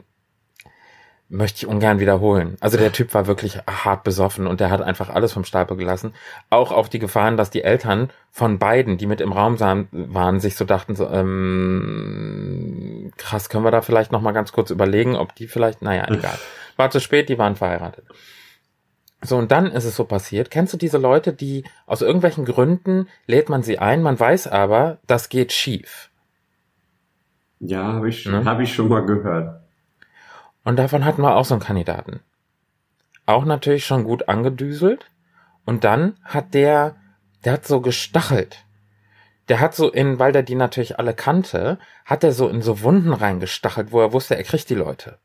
[1.30, 2.58] möchte ich ungern wiederholen.
[2.60, 6.12] Also der Typ war wirklich hart besoffen und der hat einfach alles vom Stapel gelassen.
[6.50, 10.56] Auch auf die Gefahren, dass die Eltern von beiden, die mit im Raum waren, sich
[10.56, 15.34] so dachten, so, ähm, krass, können wir da vielleicht noch mal ganz kurz überlegen, ob
[15.34, 16.38] die vielleicht, naja, egal.
[16.76, 18.04] War zu spät, die waren verheiratet.
[19.22, 20.50] So, und dann ist es so passiert.
[20.50, 24.98] Kennst du diese Leute, die aus irgendwelchen Gründen lädt man sie ein, man weiß aber,
[25.06, 26.10] das geht schief.
[27.60, 28.44] Ja, habe ich, ne?
[28.44, 29.62] hab ich schon mal gehört.
[30.64, 32.20] Und davon hatten wir auch so einen Kandidaten.
[33.24, 35.10] Auch natürlich schon gut angedüselt.
[35.64, 36.96] Und dann hat der,
[37.44, 38.64] der hat so gestachelt.
[39.48, 42.82] Der hat so in, weil der die natürlich alle kannte, hat er so in so
[42.82, 45.18] Wunden reingestachelt, wo er wusste, er kriegt die Leute.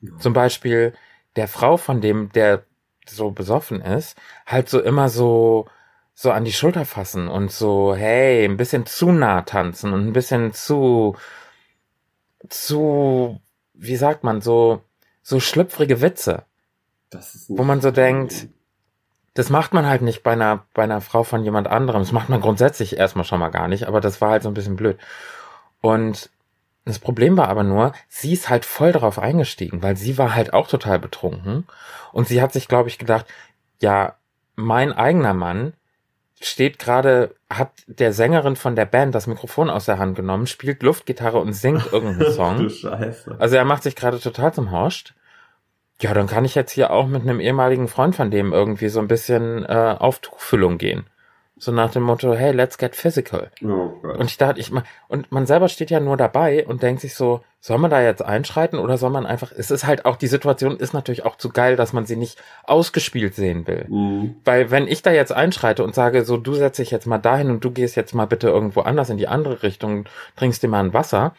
[0.00, 0.16] Ja.
[0.18, 0.94] Zum Beispiel
[1.36, 2.64] der Frau von dem, der
[3.06, 5.66] so besoffen ist, halt so immer so,
[6.14, 10.12] so an die Schulter fassen und so, hey, ein bisschen zu nah tanzen und ein
[10.12, 11.16] bisschen zu,
[12.48, 13.40] zu
[13.74, 14.82] wie sagt man, so,
[15.22, 16.44] so schlüpfrige Witze.
[17.48, 18.48] wo man so denkt,
[19.34, 22.02] das macht man halt nicht bei einer, bei einer Frau von jemand anderem.
[22.02, 24.54] Das macht man grundsätzlich erstmal schon mal gar nicht, aber das war halt so ein
[24.54, 24.98] bisschen blöd.
[25.80, 26.30] Und
[26.84, 30.52] das Problem war aber nur, sie ist halt voll darauf eingestiegen, weil sie war halt
[30.52, 31.66] auch total betrunken.
[32.12, 33.26] Und sie hat sich, glaube ich, gedacht,
[33.80, 34.16] ja,
[34.54, 35.72] mein eigener Mann
[36.40, 40.82] steht gerade, hat der Sängerin von der Band das Mikrofon aus der Hand genommen, spielt
[40.82, 42.58] Luftgitarre und singt irgendeinen Song.
[42.58, 43.36] du Scheiße.
[43.38, 45.14] Also er macht sich gerade total zum Horscht.
[46.00, 49.00] Ja, dann kann ich jetzt hier auch mit einem ehemaligen Freund von dem irgendwie so
[49.00, 51.06] ein bisschen äh, auf Tuchfüllung gehen.
[51.64, 53.50] So nach dem Motto, hey, let's get physical.
[53.64, 53.94] Oh.
[54.02, 54.70] Und ich dachte, ich
[55.08, 58.22] und man selber steht ja nur dabei und denkt sich so, soll man da jetzt
[58.22, 61.48] einschreiten oder soll man einfach, es ist halt auch, die Situation ist natürlich auch zu
[61.48, 63.86] geil, dass man sie nicht ausgespielt sehen will.
[63.88, 64.36] Mhm.
[64.44, 67.50] Weil wenn ich da jetzt einschreite und sage, so, du setz dich jetzt mal dahin
[67.50, 70.04] und du gehst jetzt mal bitte irgendwo anders in die andere Richtung,
[70.36, 71.34] trinkst dir mal ein Wasser,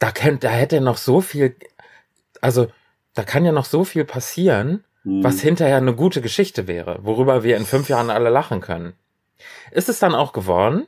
[0.00, 1.54] da könnte, da hätte noch so viel,
[2.40, 2.66] also,
[3.14, 5.42] da kann ja noch so viel passieren, was hm.
[5.42, 8.94] hinterher eine gute Geschichte wäre, worüber wir in fünf Jahren alle lachen können.
[9.70, 10.86] Ist es dann auch geworden?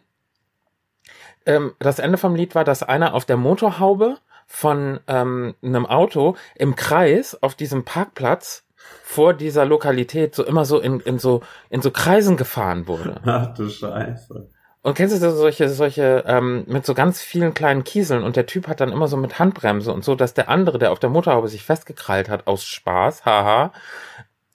[1.47, 6.37] Ähm, das Ende vom Lied war, dass einer auf der Motorhaube von ähm, einem Auto
[6.57, 8.65] im Kreis auf diesem Parkplatz
[9.05, 13.21] vor dieser Lokalität so immer so in, in so in so Kreisen gefahren wurde.
[13.25, 14.51] Ach du Scheiße.
[14.89, 18.47] Und kennst du so solche, solche, ähm, mit so ganz vielen kleinen Kieseln und der
[18.47, 21.11] Typ hat dann immer so mit Handbremse und so, dass der andere, der auf der
[21.11, 23.75] Motorhaube sich festgekrallt hat, aus Spaß, haha,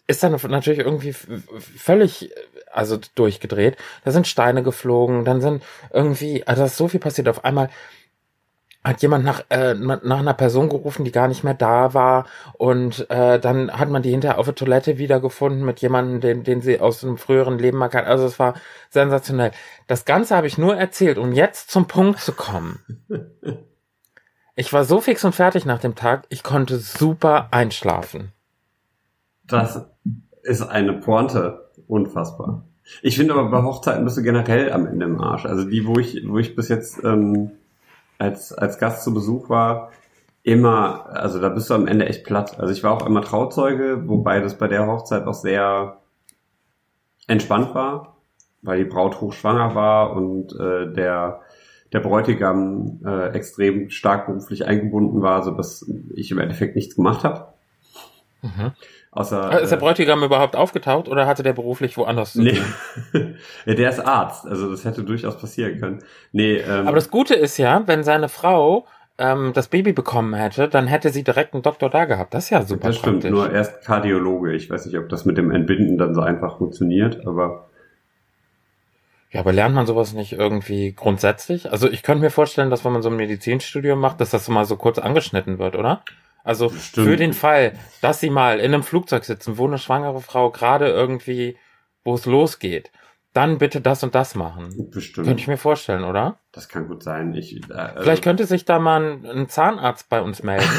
[0.08, 2.32] ist dann natürlich irgendwie völlig,
[2.72, 3.78] also durchgedreht.
[4.06, 7.28] Da sind Steine geflogen, dann sind irgendwie, also ist so viel passiert.
[7.28, 7.70] Auf einmal
[8.84, 13.10] hat jemand nach, äh, nach einer Person gerufen, die gar nicht mehr da war und
[13.10, 16.80] äh, dann hat man die hinterher auf der Toilette wiedergefunden mit jemandem, den, den sie
[16.80, 18.10] aus einem früheren Leben mal kannte.
[18.10, 18.56] Also es war
[18.90, 19.52] sensationell.
[19.88, 22.80] Das Ganze habe ich nur erzählt, um jetzt zum Punkt zu kommen.
[24.56, 28.34] Ich war so fix und fertig nach dem Tag, ich konnte super einschlafen.
[29.48, 29.88] Das
[30.44, 31.72] ist eine Pointe.
[31.88, 32.66] Unfassbar.
[33.02, 35.46] Ich finde aber bei Hochzeiten bist du generell am Ende im Arsch.
[35.46, 37.52] Also die, wo ich, wo ich bis jetzt ähm,
[38.24, 39.92] als, als Gast zu Besuch war,
[40.44, 42.60] immer, also da bist du am Ende echt platt.
[42.60, 45.98] Also ich war auch immer Trauzeuge, wobei das bei der Hochzeit auch sehr
[47.28, 48.18] entspannt war,
[48.62, 51.42] weil die Braut hochschwanger war und äh, der
[51.92, 57.24] der Bräutigam äh, extrem stark beruflich eingebunden war, so dass ich im Endeffekt nichts gemacht
[57.24, 57.54] habe.
[58.42, 58.72] Mhm.
[59.16, 62.60] Außer, ist der äh, Bräutigam äh, überhaupt aufgetaucht oder hatte der beruflich woanders zu nee.
[63.66, 66.00] ja, der ist Arzt, also das hätte durchaus passieren können.
[66.32, 68.88] Nee, ähm, Aber das Gute ist ja, wenn seine Frau
[69.20, 72.34] ähm, das Baby bekommen hätte, dann hätte sie direkt einen Doktor da gehabt.
[72.34, 73.32] Das ist ja super Das stimmt, praktisch.
[73.32, 74.54] nur erst Kardiologe.
[74.54, 77.70] Ich weiß nicht, ob das mit dem Entbinden dann so einfach funktioniert, aber...
[79.30, 81.72] Ja, aber lernt man sowas nicht irgendwie grundsätzlich?
[81.72, 84.66] Also ich könnte mir vorstellen, dass wenn man so ein Medizinstudium macht, dass das mal
[84.66, 86.04] so kurz angeschnitten wird, oder?
[86.44, 87.08] Also Stimmt.
[87.08, 90.88] für den Fall, dass sie mal in einem Flugzeug sitzen, wo eine schwangere Frau gerade
[90.88, 91.58] irgendwie,
[92.04, 92.92] wo es losgeht,
[93.34, 94.92] dann bitte das und das machen.
[94.92, 95.28] Bestimmt.
[95.28, 96.38] Könnte ich mir vorstellen, oder?
[96.52, 97.34] Das kann gut sein.
[97.34, 100.70] Ich, äh, Vielleicht könnte sich da mal ein, ein Zahnarzt bei uns melden,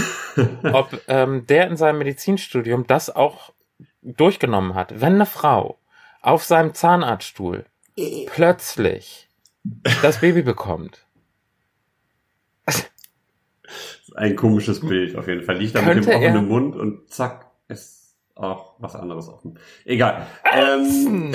[0.73, 3.53] ob ähm, der in seinem Medizinstudium das auch
[4.03, 5.01] durchgenommen hat.
[5.01, 5.79] Wenn eine Frau
[6.21, 7.65] auf seinem Zahnarztstuhl
[8.27, 9.29] plötzlich
[10.03, 11.07] das Baby bekommt,
[14.15, 15.57] ein komisches Bild auf jeden Fall.
[15.59, 19.59] Liegt da mit dem offenen Mund und zack, ist auch was anderes offen.
[19.85, 20.27] Egal.
[20.53, 21.35] Ähm.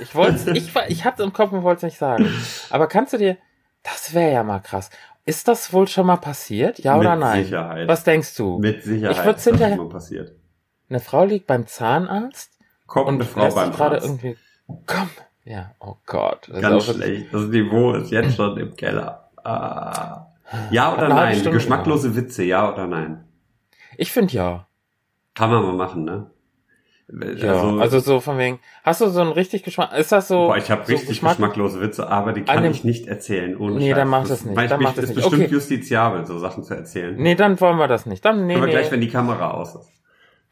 [0.00, 2.28] Ich wollte ich, ich hab's im Kopf und wollte es nicht sagen.
[2.70, 3.36] Aber kannst du dir,
[3.82, 4.90] das wäre ja mal krass.
[5.26, 6.78] Ist das wohl schon mal passiert?
[6.78, 7.38] Ja oder nein?
[7.38, 7.88] Mit Sicherheit.
[7.88, 8.58] Was denkst du?
[8.58, 9.16] Mit Sicherheit.
[9.16, 9.76] Ich würde hinterher.
[9.76, 10.32] Mal passiert.
[10.88, 12.58] Eine Frau liegt beim Zahnarzt.
[12.86, 14.36] Kommt und eine Frau beim gerade irgendwie.
[14.86, 15.10] Komm.
[15.44, 16.48] Ja, oh Gott.
[16.50, 17.32] Das Ganz schlecht.
[17.32, 19.30] Das Niveau ist jetzt schon im Keller.
[19.44, 20.26] Ah.
[20.70, 21.42] Ja oder nein?
[21.42, 23.24] Geschmacklose Witze, ja oder nein?
[23.96, 24.66] Ich finde ja.
[25.34, 26.30] Kann man mal machen, ne?
[27.38, 30.46] Ja, also, also, so von wegen, hast du so einen richtig Geschmack, ist das so?
[30.46, 33.08] Boah, ich habe so richtig Geschmack- geschmacklose Witze, aber die kann An dem- ich nicht
[33.08, 33.96] erzählen ohne Nee, Scheiß.
[33.96, 35.16] dann mach das nicht, ich dann mach das ist nicht.
[35.16, 35.52] bestimmt Okay.
[35.52, 37.16] justiziabel, so Sachen zu erzählen.
[37.16, 38.24] Nee, dann wollen wir das nicht.
[38.24, 38.70] Dann, nee, Aber nee.
[38.72, 39.90] gleich, wenn die Kamera aus ist.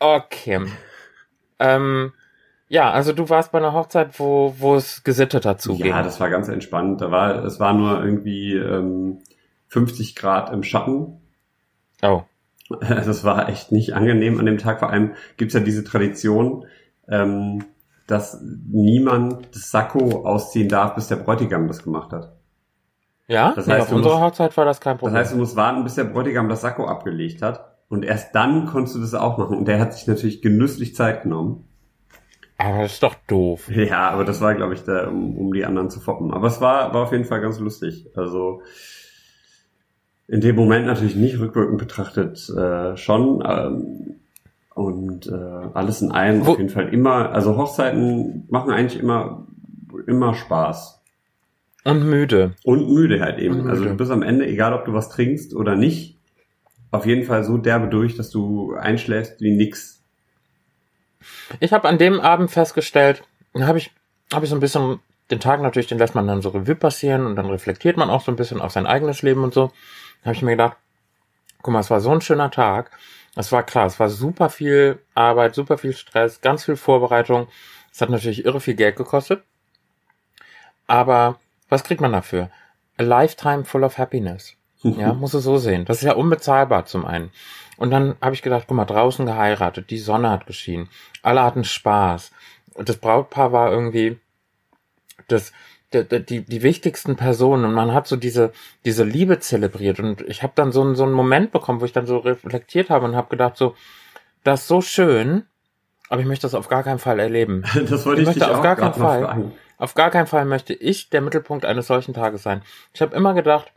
[0.00, 0.66] Okay.
[1.60, 2.12] Ähm,
[2.68, 5.86] ja, also du warst bei einer Hochzeit, wo, wo es gesitteter zuging.
[5.86, 7.00] Ja, das war ganz entspannt.
[7.00, 9.18] Da war, es war nur irgendwie ähm,
[9.68, 11.20] 50 Grad im Schatten.
[12.02, 12.22] oh.
[12.80, 14.80] Das war echt nicht angenehm an dem Tag.
[14.80, 16.66] Vor allem gibt's ja diese Tradition,
[17.08, 17.64] ähm,
[18.06, 22.36] dass niemand das Sakko ausziehen darf, bis der Bräutigam das gemacht hat.
[23.26, 23.52] Ja?
[23.54, 25.18] Das heißt, auf unserer Hochzeit war das kein Das Problem.
[25.18, 27.76] heißt, du musst warten, bis der Bräutigam das Sakko abgelegt hat.
[27.88, 29.56] Und erst dann konntest du das auch machen.
[29.56, 31.64] Und der hat sich natürlich genüsslich Zeit genommen.
[32.58, 33.70] Aber das ist doch doof.
[33.70, 36.34] Ja, aber das war, glaube ich, da, um, um die anderen zu foppen.
[36.34, 38.08] Aber es war, war auf jeden Fall ganz lustig.
[38.14, 38.62] Also
[40.28, 43.42] in dem Moment natürlich nicht rückwirkend betrachtet äh, schon.
[43.46, 44.14] Ähm,
[44.74, 45.32] und äh,
[45.74, 49.48] alles in allem Wo- auf jeden Fall immer, also Hochzeiten machen eigentlich immer,
[50.06, 51.00] immer Spaß.
[51.84, 52.54] Und müde.
[52.62, 53.66] Und müde halt eben.
[53.68, 53.90] Also müde.
[53.90, 56.18] du bist am Ende, egal ob du was trinkst oder nicht,
[56.90, 60.02] auf jeden Fall so derbe durch, dass du einschläfst wie nix.
[61.58, 63.24] Ich habe an dem Abend festgestellt,
[63.58, 63.90] habe ich,
[64.32, 67.26] hab ich so ein bisschen den Tag natürlich, den lässt man dann so Revue passieren
[67.26, 69.72] und dann reflektiert man auch so ein bisschen auf sein eigenes Leben und so.
[70.24, 70.76] Habe ich mir gedacht,
[71.62, 72.90] guck mal, es war so ein schöner Tag.
[73.36, 77.48] Es war klar, es war super viel Arbeit, super viel Stress, ganz viel Vorbereitung.
[77.92, 79.42] Es hat natürlich irre viel Geld gekostet.
[80.86, 82.50] Aber was kriegt man dafür?
[82.96, 84.56] A lifetime full of happiness.
[84.82, 85.84] Ja, muss es so sehen.
[85.84, 87.30] Das ist ja unbezahlbar zum einen.
[87.76, 90.88] Und dann habe ich gedacht, guck mal, draußen geheiratet, die Sonne hat geschienen,
[91.22, 92.32] alle hatten Spaß.
[92.74, 94.18] Und das Brautpaar war irgendwie
[95.28, 95.52] das,
[95.92, 98.52] die, die, die wichtigsten Personen und man hat so diese,
[98.84, 100.00] diese Liebe zelebriert.
[100.00, 102.90] Und ich habe dann so, einen- so einen Moment bekommen, wo ich dann so reflektiert
[102.90, 103.74] habe und habe gedacht, so,
[104.44, 105.44] das ist so schön,
[106.10, 107.62] aber ich möchte das auf gar keinen Fall erleben.
[107.88, 109.22] Das wollte Ich ich, möchte auf auch gar keinen Fall.
[109.24, 109.52] fragen.
[109.78, 112.62] Auf gar keinen Fall möchte ich der Mittelpunkt eines solchen Tages sein.
[112.92, 113.72] Ich habe immer gedacht,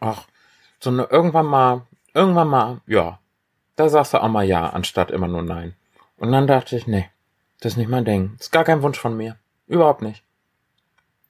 [0.00, 0.24] ach,
[0.80, 1.82] so eine irgendwann mal,
[2.14, 3.18] irgendwann mal, ja,
[3.76, 5.74] da sagst du auch mal ja, anstatt immer nur nein.
[6.16, 7.08] Und dann dachte ich, nee,
[7.60, 8.32] das ist nicht mein Ding.
[8.38, 9.36] Das ist gar kein Wunsch von mir.
[9.66, 10.23] Überhaupt nicht.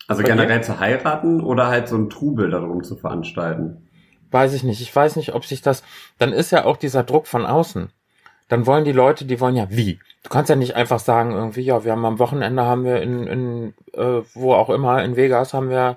[0.06, 3.88] Also Bei generell zu heiraten oder halt so ein Trubel darum zu veranstalten.
[4.30, 4.80] Weiß ich nicht.
[4.80, 5.82] Ich weiß nicht, ob sich das,
[6.18, 7.90] dann ist ja auch dieser Druck von außen.
[8.48, 9.98] Dann wollen die Leute, die wollen ja wie.
[10.22, 13.26] Du kannst ja nicht einfach sagen irgendwie, ja, wir haben am Wochenende haben wir in,
[13.26, 15.96] in äh, wo auch immer in Vegas haben wir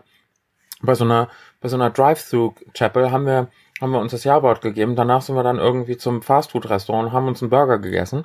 [0.82, 3.48] bei so einer bei so einer Drive-Thru-Chapel haben wir
[3.82, 4.96] haben wir uns das Jawort gegeben.
[4.96, 8.24] Danach sind wir dann irgendwie zum Fastfood-Restaurant und haben uns einen Burger gegessen.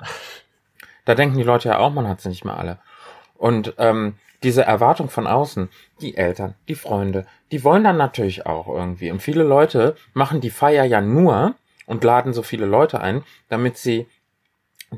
[1.05, 2.79] Da denken die Leute ja auch, man hat sie nicht mehr alle.
[3.35, 5.69] Und ähm, diese Erwartung von außen,
[6.01, 9.11] die Eltern, die Freunde, die wollen dann natürlich auch irgendwie.
[9.11, 13.77] Und viele Leute machen die Feier ja nur und laden so viele Leute ein, damit
[13.77, 14.07] sie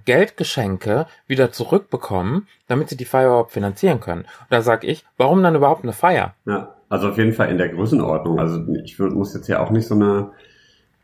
[0.04, 4.22] Geldgeschenke wieder zurückbekommen, damit sie die Feier überhaupt finanzieren können.
[4.22, 6.36] Und da sag ich, warum dann überhaupt eine Feier?
[6.46, 8.40] Ja, also auf jeden Fall in der Größenordnung.
[8.40, 10.32] Also ich muss jetzt ja auch nicht so eine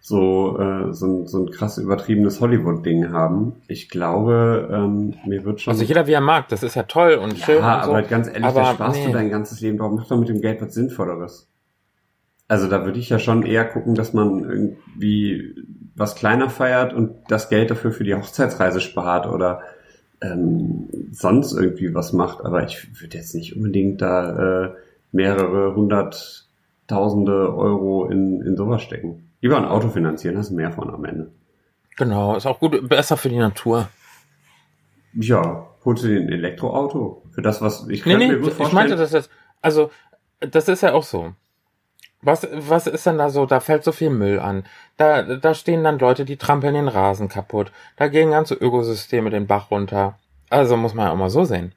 [0.04, 3.54] so äh, so, ein, so ein krass übertriebenes Hollywood-Ding haben.
[3.68, 7.14] Ich glaube, ähm, mir wird schon Also jeder wie er mag, das ist ja toll
[7.14, 7.92] und schön ja, und so.
[7.92, 9.06] aber ganz ehrlich, Aber da sparst nee.
[9.06, 9.94] du dein ganzes Leben drauf.
[9.96, 11.48] Mach doch mit dem Geld was Sinnvolleres.
[12.48, 15.56] Also da würde ich ja schon eher gucken, dass man irgendwie
[15.96, 19.62] was kleiner feiert und das Geld dafür für die Hochzeitsreise spart oder
[20.20, 22.44] ähm, sonst irgendwie was macht.
[22.44, 24.72] Aber ich würde jetzt nicht unbedingt da äh,
[25.12, 29.31] mehrere hunderttausende Euro in, in sowas stecken.
[29.42, 31.32] Lieber ein Auto finanzieren, hast du mehr von am Ende.
[31.98, 33.90] Genau, ist auch gut, besser für die Natur.
[35.14, 37.24] Ja, holst du dir ein Elektroauto?
[37.32, 38.76] Für das, was ich Nee, nee, mir gut ich vorstellen.
[38.76, 39.30] meinte das jetzt,
[39.62, 39.92] also,
[40.40, 41.34] das ist ja auch so.
[42.22, 43.46] Was, was ist denn da so?
[43.48, 44.64] Da fällt so viel Müll an.
[44.98, 47.72] Da, da stehen dann Leute, die trampeln den Rasen kaputt.
[47.98, 50.20] Da gehen ganze Ökosysteme den Bach runter.
[50.50, 51.74] Also muss man ja auch mal so sehen.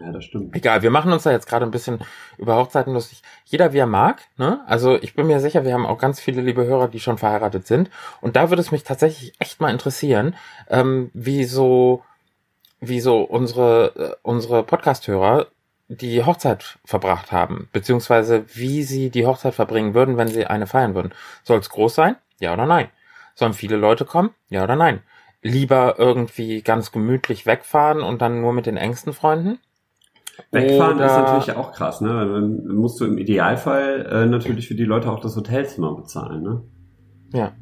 [0.00, 0.56] Ja, das stimmt.
[0.56, 2.00] Egal, wir machen uns da jetzt gerade ein bisschen
[2.36, 3.22] über Hochzeiten lustig.
[3.44, 4.60] Jeder wie er mag, ne?
[4.66, 7.66] Also ich bin mir sicher, wir haben auch ganz viele liebe Hörer, die schon verheiratet
[7.66, 7.90] sind.
[8.20, 10.34] Und da würde es mich tatsächlich echt mal interessieren,
[10.68, 12.02] ähm, wie so,
[12.80, 15.46] wie so unsere, äh, unsere Podcast-Hörer
[15.88, 20.94] die Hochzeit verbracht haben, beziehungsweise wie sie die Hochzeit verbringen würden, wenn sie eine feiern
[20.94, 21.12] würden.
[21.44, 22.16] Soll es groß sein?
[22.40, 22.88] Ja oder nein?
[23.36, 24.30] Sollen viele Leute kommen?
[24.48, 25.02] Ja oder nein?
[25.40, 29.60] Lieber irgendwie ganz gemütlich wegfahren und dann nur mit den engsten Freunden?
[30.50, 32.08] Wegfahren ist Oder- natürlich auch krass, ne?
[32.08, 36.62] Dann musst du im Idealfall äh, natürlich für die Leute auch das Hotelzimmer bezahlen, ne?
[37.32, 37.52] Ja.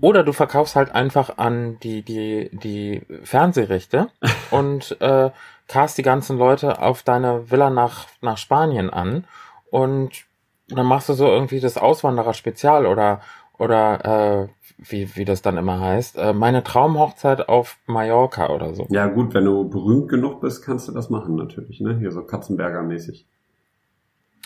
[0.00, 4.08] Oder du verkaufst halt einfach an die, die, die Fernsehrechte
[4.50, 5.30] und äh,
[5.66, 9.24] cast die ganzen Leute auf deine Villa nach, nach Spanien an
[9.70, 10.24] und
[10.68, 13.20] dann machst du so irgendwie das Auswanderer-Spezial oder,
[13.58, 14.48] oder äh,
[14.78, 18.86] wie, wie das dann immer heißt, äh, meine Traumhochzeit auf Mallorca oder so.
[18.90, 21.96] Ja gut, wenn du berühmt genug bist, kannst du das machen natürlich, ne?
[21.98, 23.26] Hier so Katzenberger-mäßig.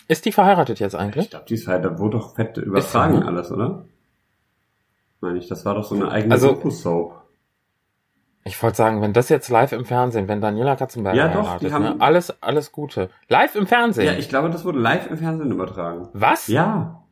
[0.07, 1.29] Ist die verheiratet jetzt Ich eigentlich?
[1.29, 3.85] glaube, die ist halt, da wurde doch fett übertragen alles, oder?
[5.21, 7.15] Meine ich, das war doch so eine eigene Also- Doku-Soap.
[8.45, 11.69] Ich wollte sagen, wenn das jetzt live im Fernsehen, wenn Daniela Katzenberger Ja, doch, heiratet,
[11.69, 11.95] die haben- ne?
[11.99, 13.09] alles, alles Gute.
[13.27, 14.05] Live im Fernsehen?
[14.07, 16.07] Ja, ich glaube, das wurde live im Fernsehen übertragen.
[16.13, 16.47] Was?
[16.47, 17.03] Ja.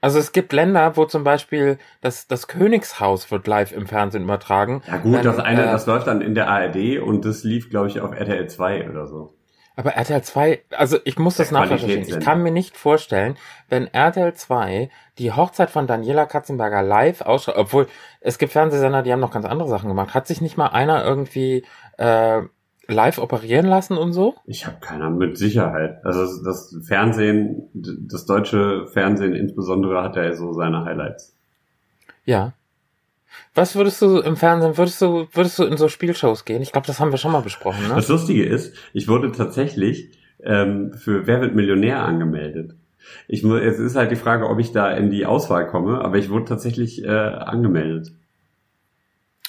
[0.00, 4.82] Also es gibt Länder, wo zum Beispiel das, das Königshaus wird live im Fernsehen übertragen.
[4.86, 7.68] Ja gut, Dann, das eine, äh, das läuft dann in der ARD und das lief,
[7.68, 9.34] glaube ich, auf RTL 2 oder so.
[9.76, 12.02] Aber RTL 2, also ich muss das nachrecherchieren.
[12.06, 13.36] Ich kann mir nicht vorstellen,
[13.68, 17.86] wenn RTL 2 die Hochzeit von Daniela Katzenberger live ausstrahlt, obwohl
[18.20, 20.12] es gibt Fernsehsender, die haben noch ganz andere Sachen gemacht.
[20.12, 21.64] Hat sich nicht mal einer irgendwie
[21.96, 22.42] äh,
[22.92, 24.34] live operieren lassen und so?
[24.44, 26.04] Ich habe keiner mit Sicherheit.
[26.04, 31.36] Also das, Fernsehen, das deutsche Fernsehen insbesondere hat ja so seine Highlights.
[32.24, 32.52] Ja.
[33.54, 36.62] Was würdest du im Fernsehen, würdest du, würdest du in so Spielshows gehen?
[36.62, 37.94] Ich glaube, das haben wir schon mal besprochen, ne?
[37.94, 40.10] Das Lustige ist, ich wurde tatsächlich
[40.42, 42.74] ähm, für Wer wird Millionär angemeldet.
[43.28, 46.30] Ich es ist halt die Frage, ob ich da in die Auswahl komme, aber ich
[46.30, 48.12] wurde tatsächlich äh, angemeldet.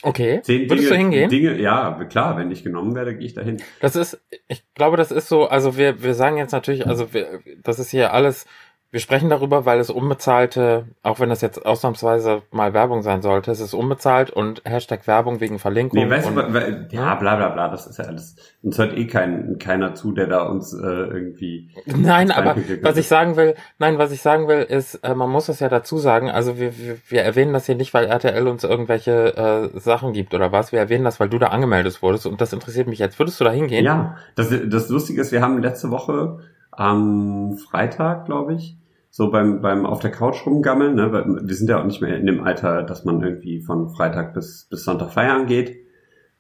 [0.04, 0.42] Okay.
[0.42, 1.30] Zehn Würdest Dinge, du hingehen?
[1.30, 3.62] Dinge, ja, klar, wenn ich genommen werde, gehe ich dahin.
[3.80, 7.42] Das ist, ich glaube, das ist so, also wir, wir sagen jetzt natürlich, also wir,
[7.64, 8.46] das ist hier alles,
[8.92, 13.50] wir sprechen darüber, weil es unbezahlte, auch wenn das jetzt ausnahmsweise mal Werbung sein sollte,
[13.50, 15.98] es ist unbezahlt und Hashtag Werbung wegen Verlinkung.
[16.04, 18.36] Nee, weißt du, und, wa- wa- ja, bla bla bla, das ist ja alles.
[18.62, 21.70] Uns hört eh kein, keiner zu, der da uns äh, irgendwie.
[21.86, 25.48] Nein, aber was ich sagen will, nein, was ich sagen will, ist, äh, man muss
[25.48, 28.64] es ja dazu sagen, also wir, wir, wir erwähnen das hier nicht, weil RTL uns
[28.66, 32.42] irgendwelche äh, Sachen gibt oder was, wir erwähnen das, weil du da angemeldet wurdest und
[32.42, 33.18] das interessiert mich jetzt.
[33.20, 33.86] Würdest du da hingehen?
[33.86, 36.40] Ja, das, das Lustige ist, wir haben letzte Woche
[36.72, 38.78] am Freitag, glaube ich,
[39.12, 41.12] so beim, beim auf der Couch rumgammeln, ne?
[41.12, 44.34] weil wir sind ja auch nicht mehr in dem Alter, dass man irgendwie von Freitag
[44.34, 45.78] bis, bis Sonntag feiern geht.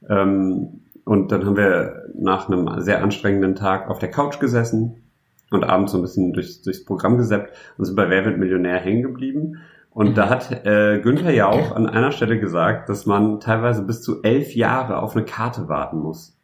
[0.09, 5.03] Ähm, und dann haben wir nach einem sehr anstrengenden Tag auf der Couch gesessen
[5.51, 8.79] und abends so ein bisschen durchs, durchs Programm gesäppt und sind bei Wer wird Millionär
[8.79, 9.57] hängen geblieben.
[9.89, 14.01] Und da hat äh, Günther ja auch an einer Stelle gesagt, dass man teilweise bis
[14.01, 16.39] zu elf Jahre auf eine Karte warten muss.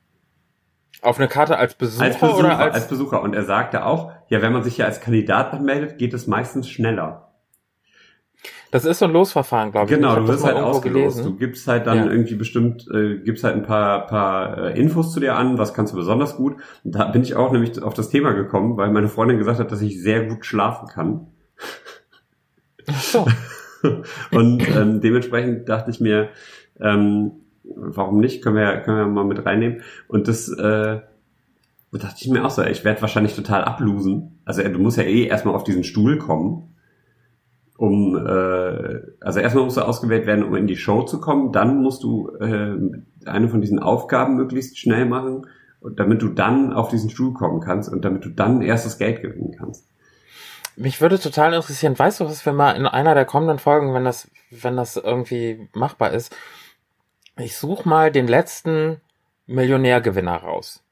[1.01, 3.21] Auf eine Karte als Besucher, Als Besucher, oder als, als, Besucher.
[3.21, 6.69] Und er sagte auch, ja, wenn man sich ja als Kandidat anmeldet, geht es meistens
[6.69, 7.23] schneller.
[8.71, 9.95] das ist so ein Losverfahren, glaube ich.
[9.97, 11.17] Genau, ich du wirst halt ausgelost.
[11.17, 11.23] gelesen.
[11.23, 12.11] Du gibst halt dann Ja.
[12.11, 15.93] irgendwie bestimmt, äh, gibst halt ein paar, paar äh, Infos zu dir an, was kannst
[15.93, 16.55] du besonders gut.
[16.84, 19.71] Und da bin ich auch nämlich auf das Thema gekommen, weil meine Freundin gesagt hat,
[19.71, 21.28] dass ich sehr gut schlafen kann.
[22.88, 23.25] Ach so.
[24.32, 26.30] Und ähm, dementsprechend dachte ich mir,
[26.80, 27.32] ähm,
[27.63, 28.41] warum nicht?
[28.43, 29.82] Können wir, können wir mal mit reinnehmen.
[30.07, 30.99] Und das äh,
[31.91, 34.39] da dachte ich mir auch so, ich werde wahrscheinlich total ablosen.
[34.45, 36.75] Also du musst ja eh erstmal auf diesen Stuhl kommen,
[37.77, 41.51] um äh, also erstmal musst du ausgewählt werden, um in die Show zu kommen.
[41.51, 42.75] Dann musst du äh,
[43.25, 45.45] eine von diesen Aufgaben möglichst schnell machen,
[45.79, 48.97] und damit du dann auf diesen Stuhl kommen kannst und damit du dann erst das
[48.97, 49.88] Geld gewinnen kannst.
[50.75, 54.05] Mich würde total interessieren, weißt du, was wir mal in einer der kommenden Folgen, wenn
[54.05, 56.35] das, wenn das irgendwie machbar ist,
[57.38, 59.01] ich suche mal den letzten
[59.45, 60.83] Millionärgewinner raus.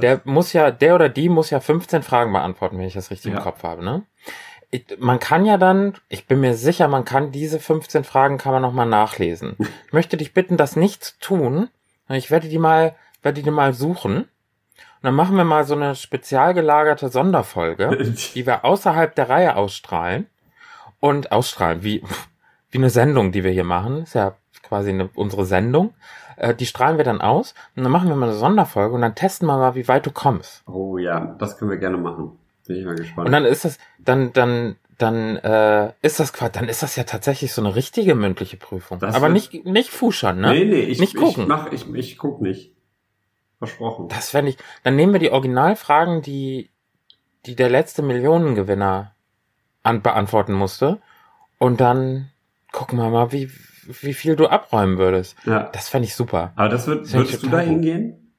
[0.00, 3.32] Der muss ja, der oder die muss ja 15 Fragen beantworten, wenn ich das richtig
[3.32, 3.38] Ja.
[3.38, 4.02] im Kopf habe, ne?
[4.70, 8.52] Ich, man kann ja dann, ich bin mir sicher, man kann diese 15 Fragen kann
[8.52, 9.54] man noch mal nachlesen.
[9.86, 11.68] Ich möchte dich bitten, das nicht zu tun.
[12.08, 14.16] Ich werde die mal, werde die mal suchen.
[14.16, 14.28] Und
[15.02, 17.96] dann machen wir mal so eine spezial gelagerte Sonderfolge
[18.34, 20.26] die wir außerhalb der Reihe ausstrahlen
[21.00, 22.02] und ausstrahlen, wie,
[22.70, 25.94] wie eine Sendung, die wir hier machen, ist ja quasi eine, unsere Sendung,
[26.36, 29.14] äh, die strahlen wir dann aus und dann machen wir mal eine Sonderfolge und dann
[29.14, 30.62] testen wir mal, wie weit du kommst.
[30.66, 32.38] Oh ja, das können wir gerne machen.
[32.66, 33.26] Bin ich mal gespannt.
[33.26, 37.04] Und dann ist das, dann, dann, dann äh, ist das quasi, dann ist das ja
[37.04, 38.98] tatsächlich so eine richtige mündliche Prüfung.
[38.98, 40.50] Das Aber nicht, nicht fuschern, ne?
[40.50, 41.44] Nee, nee, ich, Nicht gucken.
[41.44, 42.72] ich mach, ich, ich guck nicht.
[43.58, 44.08] Versprochen.
[44.08, 46.70] Das fände ich, dann nehmen wir die Originalfragen, die,
[47.46, 49.12] die der letzte Millionengewinner
[49.82, 51.00] an, beantworten musste.
[51.58, 52.30] Und dann
[52.72, 53.50] gucken wir mal, wie,
[54.02, 55.36] wie viel du abräumen würdest.
[55.44, 55.70] ja.
[55.72, 56.52] Das fände ich super.
[56.56, 58.32] Aber das wird, Das würdest du da hingehen?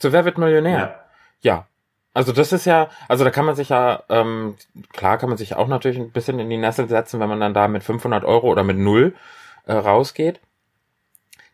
[0.00, 1.04] So, wer wird Millionär?
[1.40, 1.66] Ja.
[2.12, 4.56] Also das ist ja, also da kann man sich ja, ähm,
[4.92, 7.54] klar kann man sich auch natürlich ein bisschen in die Nessel setzen, wenn man dann
[7.54, 9.14] da mit 500 Euro oder mit null
[9.66, 10.40] äh, rausgeht.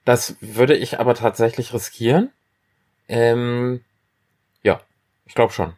[0.06, 2.30] Das würde ich aber tatsächlich riskieren.
[3.08, 3.82] Ähm,
[4.62, 4.80] ja,
[5.26, 5.74] ich glaube schon.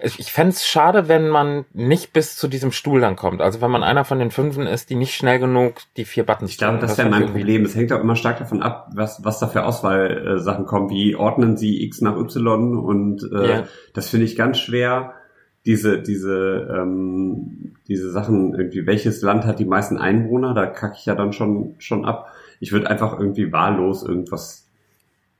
[0.00, 3.40] Ich, ich fänd's schade, wenn man nicht bis zu diesem Stuhl dann kommt.
[3.40, 6.50] Also wenn man einer von den Fünfen ist, die nicht schnell genug die vier Buttons
[6.52, 6.86] Ich glaube, drücken.
[6.88, 7.64] das wäre mein Problem.
[7.64, 10.90] Es hängt auch immer stark davon ab, was, was da für Auswahlsachen kommen.
[10.90, 12.78] Wie ordnen sie X nach Y?
[12.78, 13.64] Und äh, Ja.
[13.94, 15.14] das finde ich ganz schwer,
[15.66, 21.06] diese, diese, ähm, diese Sachen, irgendwie, welches Land hat die meisten Einwohner, da kacke ich
[21.06, 22.28] ja dann schon, schon ab.
[22.60, 24.67] Ich würde einfach irgendwie wahllos irgendwas,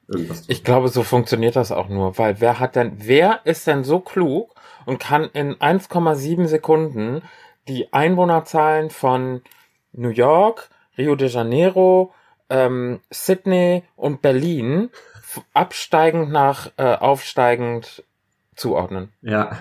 [0.08, 0.44] irgendwas.
[0.48, 4.00] Ich glaube, so funktioniert das auch nur, weil wer hat denn, wer ist denn so
[4.00, 4.54] klug
[4.86, 7.22] und kann in 1,7 Sekunden
[7.68, 9.42] die Einwohnerzahlen von
[9.92, 12.12] New York, Rio de Janeiro,
[12.50, 14.90] ähm, Sydney und Berlin
[15.54, 18.02] absteigend nach äh, aufsteigend
[18.56, 19.12] zuordnen.
[19.22, 19.58] Ja.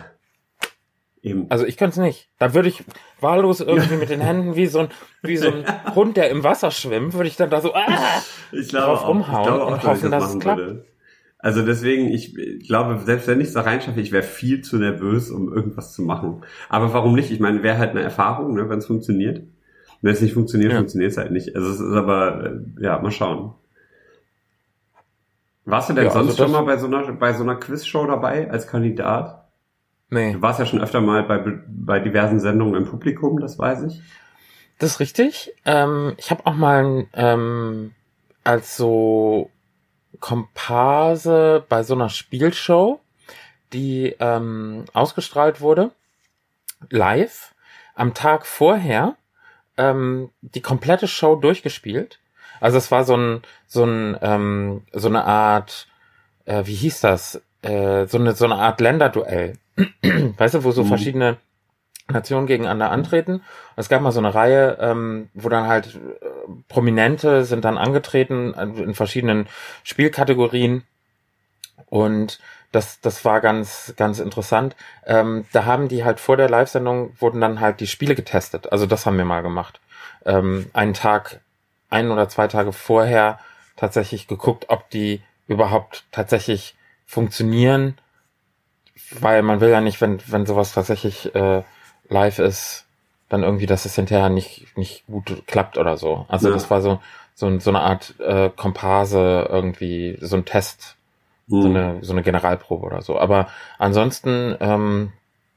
[1.28, 1.45] Eben.
[1.49, 2.30] Also ich könnte es nicht.
[2.39, 2.84] Da würde ich
[3.19, 4.89] wahllos irgendwie mit den Händen wie so ein,
[5.21, 5.65] wie so ein
[5.95, 7.86] Hund, der im Wasser schwimmt, würde ich dann da so ah,
[8.51, 10.59] ich glaube drauf auch, rumhauen ich glaube auch, und hoffen, dass, dass es klappt.
[10.59, 10.86] Würde.
[11.39, 15.30] Also deswegen, ich glaube, selbst wenn ich es da reinschaffe, ich wäre viel zu nervös,
[15.30, 16.41] um irgendwas zu machen.
[16.67, 17.32] Aber warum nicht?
[17.32, 19.43] Ich meine, wäre halt eine Erfahrung, ne, wenn es funktioniert.
[20.01, 20.78] Wenn es nicht funktioniert, ja.
[20.78, 21.55] funktioniert es halt nicht.
[21.55, 23.53] Also es ist aber, äh, ja, mal schauen.
[25.65, 28.07] Warst du denn ja, sonst also schon mal bei so einer, bei so einer Quizshow
[28.07, 29.46] dabei als Kandidat?
[30.10, 30.34] Nee.
[30.34, 34.01] Du warst ja schon öfter mal bei, bei diversen Sendungen im Publikum, das weiß ich.
[34.80, 35.53] Das ist richtig.
[35.66, 37.93] Ähm, ich habe auch mal ähm,
[38.43, 39.49] als so
[40.20, 43.01] Komparse bei so einer Spielshow,
[43.74, 45.91] die ähm, ausgestrahlt wurde,
[46.89, 47.53] live,
[47.95, 49.16] am Tag vorher
[49.78, 52.20] ähm, die komplette Show durchgespielt.
[52.60, 55.88] Also es war so ein, so ein, ähm, so eine Art,
[56.45, 57.41] äh, wie hieß das?
[57.62, 59.58] Äh, so eine, so eine Art Länderduell.
[60.38, 60.88] weißt du, wo so mhm.
[60.88, 61.38] verschiedene
[62.09, 63.43] Nationen gegeneinander antreten.
[63.75, 66.25] Es gab mal so eine Reihe, ähm, wo dann halt äh,
[66.69, 69.47] Prominente sind dann angetreten äh, in verschiedenen
[69.84, 70.84] Spielkategorien
[71.88, 72.39] und
[72.71, 74.75] das, das war ganz, ganz interessant.
[75.05, 78.71] Ähm, da haben die halt vor der Live-Sendung wurden dann halt die Spiele getestet.
[78.71, 79.80] Also das haben wir mal gemacht.
[80.25, 81.39] Ähm, einen Tag,
[81.89, 83.39] ein oder zwei Tage vorher
[83.78, 86.75] tatsächlich geguckt, ob die überhaupt tatsächlich
[87.05, 87.97] funktionieren,
[89.19, 91.63] weil man will ja nicht, wenn, wenn sowas tatsächlich äh,
[92.09, 92.85] live ist,
[93.29, 96.25] dann irgendwie, dass es hinterher nicht, nicht gut klappt oder so.
[96.29, 96.53] Also ja.
[96.53, 96.99] das war so,
[97.35, 100.95] so, so eine Art äh, Komparse irgendwie, so ein Test,
[101.47, 101.61] mhm.
[101.61, 103.19] so, eine, so eine Generalprobe oder so.
[103.19, 105.11] Aber ansonsten ähm,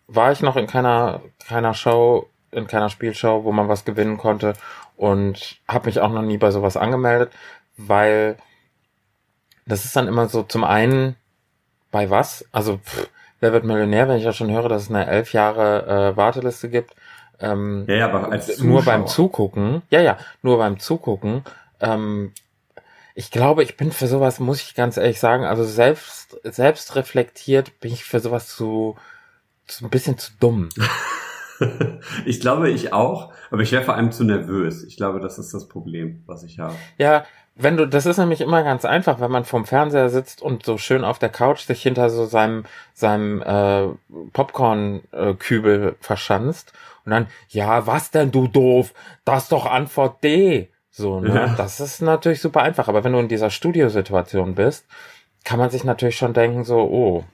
[0.08, 4.54] war ich noch in keiner, keiner Show, in keiner Spielshow, wo man was gewinnen konnte
[4.96, 7.32] und habe mich auch noch nie bei sowas angemeldet,
[7.76, 8.36] weil
[9.66, 11.14] das ist dann immer so zum einen
[11.92, 12.44] bei was?
[12.50, 13.08] Also pff,
[13.40, 16.68] Wer wird Millionär, wenn ich ja schon höre, dass es eine elf Jahre äh, Warteliste
[16.68, 16.94] gibt.
[17.40, 18.66] Ähm, ja, ja, aber als Zuschauer.
[18.66, 21.42] nur beim Zugucken, ja, ja, nur beim Zugucken.
[21.80, 22.32] Ähm,
[23.14, 27.80] ich glaube, ich bin für sowas, muss ich ganz ehrlich sagen, also selbst, selbst reflektiert
[27.80, 28.96] bin ich für sowas zu,
[29.66, 30.68] zu ein bisschen zu dumm.
[32.26, 34.84] ich glaube, ich auch, aber ich wäre vor allem zu nervös.
[34.84, 36.74] Ich glaube, das ist das Problem, was ich habe.
[36.98, 37.24] Ja,
[37.56, 40.78] wenn du, das ist nämlich immer ganz einfach, wenn man vorm Fernseher sitzt und so
[40.78, 43.88] schön auf der Couch sich hinter so seinem, seinem äh,
[44.32, 46.72] Popcorn-Kübel äh, verschanzt
[47.04, 48.94] und dann, ja, was denn, du doof?
[49.24, 50.70] Das ist doch Antwort D.
[50.90, 51.34] So, ne?
[51.34, 51.54] Ja.
[51.56, 52.88] Das ist natürlich super einfach.
[52.88, 54.86] Aber wenn du in dieser Studiosituation bist,
[55.44, 57.24] kann man sich natürlich schon denken, so, oh,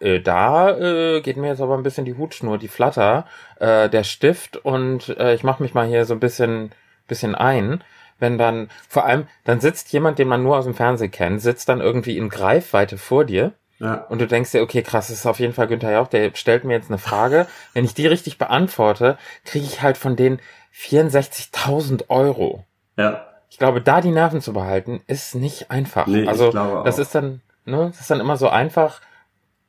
[0.00, 3.26] äh, da äh, geht mir jetzt aber ein bisschen die Hutschnur, die Flatter,
[3.60, 6.72] äh, der Stift und äh, ich mache mich mal hier so ein bisschen,
[7.06, 7.84] bisschen ein
[8.18, 11.68] wenn dann, vor allem, dann sitzt jemand, den man nur aus dem Fernsehen kennt, sitzt
[11.68, 13.52] dann irgendwie in Greifweite vor dir.
[13.78, 14.06] Ja.
[14.08, 16.64] Und du denkst dir, okay, krass, das ist auf jeden Fall Günther Jauch, der stellt
[16.64, 17.46] mir jetzt eine Frage.
[17.74, 20.40] Wenn ich die richtig beantworte, kriege ich halt von denen
[20.74, 22.64] 64.000 Euro.
[22.96, 23.26] Ja.
[23.50, 26.06] Ich glaube, da die Nerven zu behalten, ist nicht einfach.
[26.06, 29.00] Nee, also, das ist dann, ne, das ist dann immer so einfach,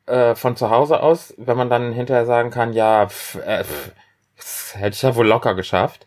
[0.08, 3.92] äh, von zu Hause aus, wenn man dann hinterher sagen kann, ja, pff, äh, pff,
[4.38, 6.05] das hätte ich ja wohl locker geschafft.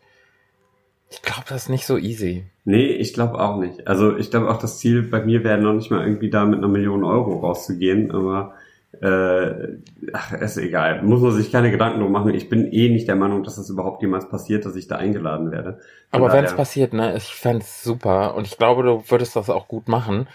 [1.11, 2.45] Ich glaube, das ist nicht so easy.
[2.65, 3.87] Nee, ich glaube auch nicht.
[3.87, 6.59] Also ich glaube auch, das Ziel bei mir wäre noch nicht mal irgendwie da mit
[6.59, 8.55] einer Million Euro rauszugehen, aber
[9.01, 9.79] äh,
[10.13, 11.03] ach, ist egal.
[11.03, 12.35] Muss man sich keine Gedanken drum machen.
[12.35, 15.51] Ich bin eh nicht der Meinung, dass das überhaupt jemals passiert, dass ich da eingeladen
[15.51, 15.79] werde.
[16.11, 19.49] Von aber wenn es passiert, ne, ich fände super und ich glaube, du würdest das
[19.51, 20.29] auch gut machen.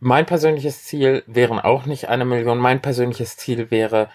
[0.00, 2.58] Mein persönliches Ziel wären auch nicht eine Million.
[2.58, 4.08] Mein persönliches Ziel wäre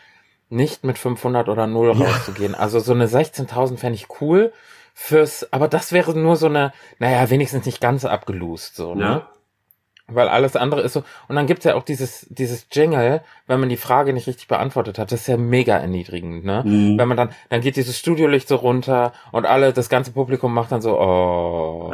[0.50, 2.06] nicht mit 500 oder 0 ja.
[2.06, 2.56] rauszugehen.
[2.56, 4.54] Also so eine 16.000 fände ich cool
[4.94, 9.04] fürs, aber das wäre nur so eine, naja, wenigstens nicht ganz abgelust, so, ne?
[9.04, 9.30] Ja.
[10.08, 13.70] Weil alles andere ist so, und dann gibt's ja auch dieses, dieses Jingle, wenn man
[13.70, 16.64] die Frage nicht richtig beantwortet hat, das ist ja mega erniedrigend, ne?
[16.66, 16.98] Mhm.
[16.98, 20.72] Wenn man dann, dann geht dieses Studiolicht so runter und alle, das ganze Publikum macht
[20.72, 21.94] dann so, oh.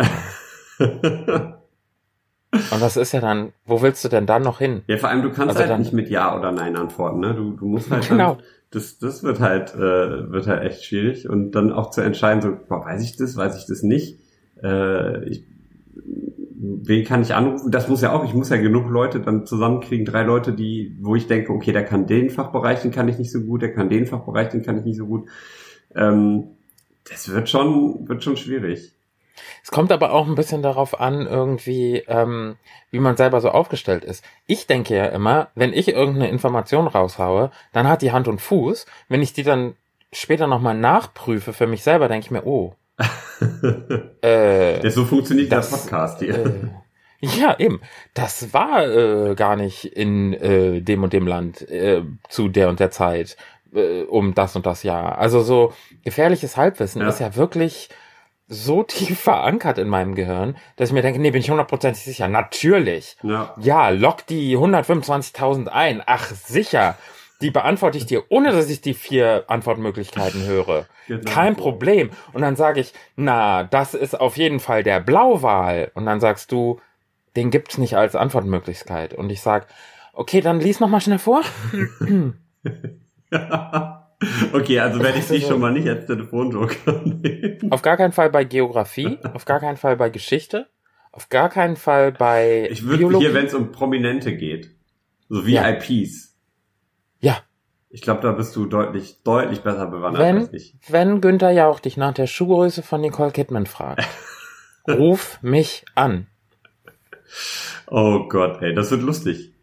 [2.51, 4.81] Und das ist ja dann, wo willst du denn dann noch hin?
[4.87, 7.35] Ja, vor allem, du kannst also halt dann, nicht mit Ja oder Nein antworten, ne?
[7.35, 8.35] Du, du musst halt genau.
[8.35, 11.29] Dann, das, das wird halt, äh, wird halt echt schwierig.
[11.29, 14.19] Und dann auch zu entscheiden, so, boah, weiß ich das, weiß ich das nicht.
[14.63, 15.45] Äh, ich,
[16.59, 17.71] wen kann ich anrufen?
[17.71, 21.15] Das muss ja auch, ich muss ja genug Leute dann zusammenkriegen, drei Leute, die, wo
[21.15, 23.89] ich denke, okay, der kann den Fachbereich, den kann ich nicht so gut, der kann
[23.89, 25.29] den Fachbereich, den kann ich nicht so gut.
[25.95, 26.49] Ähm,
[27.09, 28.93] das wird schon, wird schon schwierig.
[29.63, 32.57] Es kommt aber auch ein bisschen darauf an, irgendwie, ähm,
[32.91, 34.23] wie man selber so aufgestellt ist.
[34.47, 38.85] Ich denke ja immer, wenn ich irgendeine Information raushaue, dann hat die Hand und Fuß.
[39.07, 39.75] Wenn ich die dann
[40.11, 42.75] später nochmal nachprüfe für mich selber, denke ich mir, oh.
[44.21, 46.45] äh, so funktioniert das, der Podcast hier.
[46.45, 46.67] Äh,
[47.21, 47.81] ja, eben.
[48.13, 52.79] Das war äh, gar nicht in äh, dem und dem Land äh, zu der und
[52.79, 53.37] der Zeit
[53.73, 55.17] äh, um das und das Jahr.
[55.17, 55.73] Also so
[56.03, 57.09] gefährliches Halbwissen ja.
[57.09, 57.89] ist ja wirklich
[58.51, 62.27] so tief verankert in meinem Gehirn, dass ich mir denke, nee, bin ich hundertprozentig sicher.
[62.27, 63.15] Natürlich.
[63.21, 66.01] Ja, ja lock die 125.000 ein.
[66.05, 66.97] Ach, sicher.
[67.41, 70.87] Die beantworte ich dir, ohne dass ich die vier Antwortmöglichkeiten höre.
[71.07, 71.31] Genau.
[71.31, 72.09] Kein Problem.
[72.33, 75.91] Und dann sage ich, na, das ist auf jeden Fall der Blauwal.
[75.93, 76.81] Und dann sagst du,
[77.35, 79.13] den gibt's nicht als Antwortmöglichkeit.
[79.13, 79.67] Und ich sag,
[80.11, 81.43] okay, dann lies noch mal schnell vor.
[84.53, 87.71] Okay, also werde ich dich schon mal nicht als Telefonjoker nehmen.
[87.71, 90.67] Auf gar keinen Fall bei Geografie, auf gar keinen Fall bei Geschichte,
[91.11, 94.71] auf gar keinen Fall bei Ich würde hier, wenn es um Prominente geht,
[95.29, 96.35] so VIPs.
[97.19, 97.37] Ja.
[97.91, 100.75] Ich glaube, da bist du deutlich, deutlich besser bewandert wenn, als ich.
[100.87, 104.07] Wenn Günther Jauch dich nach der Schuhgröße von Nicole Kidman fragt,
[104.87, 106.27] ruf mich an.
[107.87, 109.53] Oh Gott, ey, das wird lustig.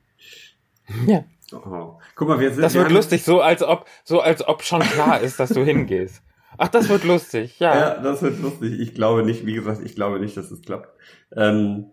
[1.07, 1.25] Ja.
[1.53, 1.99] Oh.
[2.17, 2.63] Guck mal, wir sind.
[2.63, 5.63] Das wir wird lustig, so als ob, so als ob schon klar ist, dass du
[5.63, 6.23] hingehst.
[6.59, 7.77] Ach, das wird lustig, ja.
[7.77, 8.81] Ja, das wird lustig.
[8.81, 10.89] Ich glaube nicht, wie gesagt, ich glaube nicht, dass es klappt.
[11.37, 11.91] Ähm,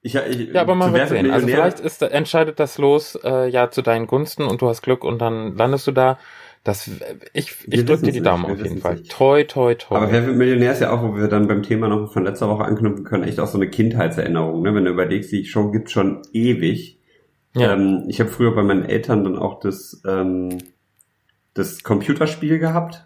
[0.00, 1.30] ich, ich, ja, aber man wird sehen.
[1.30, 5.04] Also vielleicht ist, entscheidet das los äh, ja zu deinen Gunsten und du hast Glück
[5.04, 6.18] und dann landest du da.
[6.64, 6.88] Das,
[7.32, 8.94] ich ich drücke dir die Daumen auf jeden Fall.
[8.94, 9.10] Nicht.
[9.10, 9.96] Toi, toi, toi.
[9.96, 12.48] Aber Wer wird Millionär ist ja auch, wo wir dann beim Thema noch von letzter
[12.48, 14.62] Woche anknüpfen können, echt auch so eine Kindheitserinnerung.
[14.62, 14.72] Ne?
[14.72, 17.00] Wenn du überlegst, die Show gibt schon ewig.
[17.54, 17.74] Ja.
[17.74, 20.58] Ähm, ich habe früher bei meinen Eltern dann auch das, ähm,
[21.54, 23.04] das Computerspiel gehabt.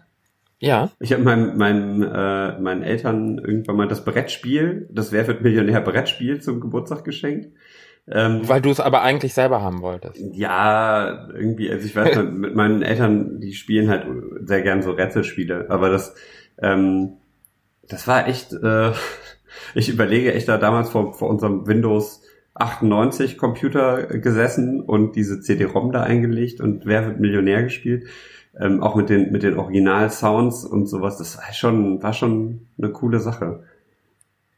[0.59, 0.89] Ja.
[0.99, 5.81] Ich habe meinem, meinem, äh, meinen Eltern irgendwann mal das Brettspiel, das Wer wird Millionär
[5.81, 7.49] Brettspiel zum Geburtstag geschenkt.
[8.09, 10.19] Ähm, Weil du es aber eigentlich selber haben wolltest.
[10.33, 14.07] Ja, irgendwie, also ich weiß nicht, mit meinen Eltern, die spielen halt
[14.45, 16.15] sehr gern so Rätselspiele, aber das,
[16.59, 17.17] ähm,
[17.87, 18.91] das war echt, äh,
[19.75, 22.23] ich überlege echt da damals vor, vor unserem Windows
[22.59, 28.05] 98 Computer gesessen und diese CD-ROM da eingelegt und Wer wird Millionär gespielt.
[28.59, 31.17] Ähm, auch mit den, mit den Original-Sounds und sowas.
[31.17, 33.63] Das war schon, war schon eine coole Sache.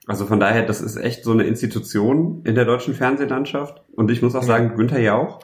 [0.08, 3.84] Also von daher, das ist echt so eine Institution in der deutschen Fernsehlandschaft.
[3.94, 5.40] Und ich muss auch sagen, Günther Jauch,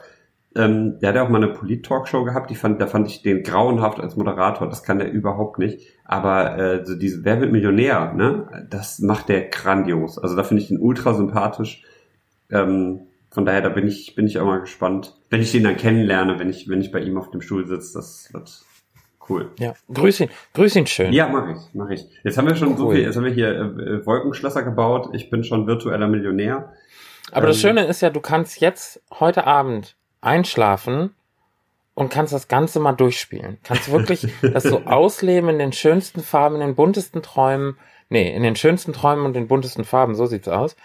[0.56, 3.42] ähm, der hat ja auch mal eine Polit-Talkshow gehabt, die fand, da fand ich den
[3.42, 5.86] grauenhaft als Moderator, das kann der überhaupt nicht.
[6.04, 8.66] Aber äh, so diese Wer wird Millionär, ne?
[8.70, 10.18] Das macht der grandios.
[10.18, 11.84] Also da finde ich den ultra sympathisch.
[12.50, 15.76] Ähm, von daher, da bin ich, bin ich auch mal gespannt, wenn ich den dann
[15.76, 18.64] kennenlerne, wenn ich, wenn ich bei ihm auf dem Stuhl sitze, das wird
[19.28, 19.50] cool.
[19.58, 21.12] Ja, grüß ihn, grüß ihn schön.
[21.12, 22.06] Ja, mach ich, mach ich.
[22.24, 22.78] Jetzt haben wir schon cool.
[22.78, 26.72] so viel, jetzt haben wir hier äh, Wolkenschlösser gebaut, ich bin schon virtueller Millionär.
[27.30, 31.10] Aber ähm, das Schöne ist ja, du kannst jetzt heute Abend einschlafen
[31.94, 33.58] und kannst das Ganze mal durchspielen.
[33.64, 37.76] Kannst wirklich das so ausleben in den schönsten Farben, in den buntesten Träumen.
[38.08, 40.76] Nee, in den schönsten Träumen und den buntesten Farben, so sieht's aus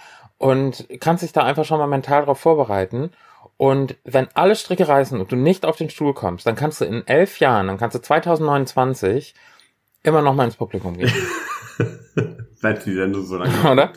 [0.41, 3.11] und kannst dich da einfach schon mal mental darauf vorbereiten.
[3.57, 6.85] Und wenn alle Stricke reißen und du nicht auf den Stuhl kommst, dann kannst du
[6.85, 9.35] in elf Jahren, dann kannst du 2029
[10.01, 11.13] immer noch mal ins Publikum gehen.
[12.55, 13.53] Seit die Sendung so lange.
[13.71, 13.93] Oder?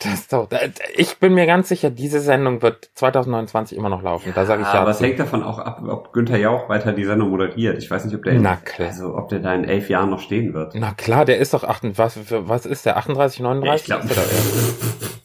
[0.00, 0.48] Das doch,
[0.94, 4.28] ich bin mir ganz sicher, diese Sendung wird 2029 immer noch laufen.
[4.28, 4.80] Ja, da sage ich ja.
[4.80, 7.76] Aber es hängt davon auch ab, ob Günther Jauch weiter die Sendung moderiert.
[7.82, 10.54] Ich weiß nicht, ob der, in, also ob der da in elf Jahren noch stehen
[10.54, 10.74] wird.
[10.76, 13.88] Na klar, der ist doch 8, was, was ist der 38, 39?
[13.88, 14.22] Ja, ich glaube.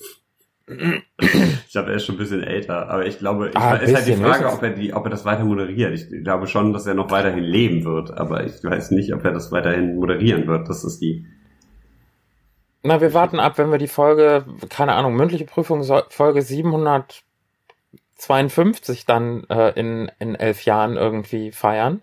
[0.66, 4.07] Ich glaube, er ist schon ein bisschen älter, aber ich glaube, ich, ah, ist halt
[4.07, 5.93] die Frage, ob er die, ob er das weiter moderiert.
[5.93, 9.34] Ich glaube schon, dass er noch weiterhin leben wird, aber ich weiß nicht, ob er
[9.34, 10.70] das weiterhin moderieren wird.
[10.70, 11.26] Das ist die.
[12.82, 19.43] Na, wir warten ab, wenn wir die Folge, keine Ahnung, mündliche Prüfung, Folge 752 dann
[19.49, 22.01] äh, in, in elf Jahren irgendwie feiern.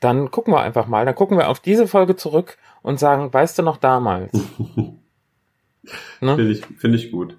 [0.00, 1.04] Dann gucken wir einfach mal.
[1.04, 4.32] Dann gucken wir auf diese Folge zurück und sagen, weißt du noch damals?
[6.20, 6.36] ne?
[6.36, 7.36] Finde ich, find ich gut.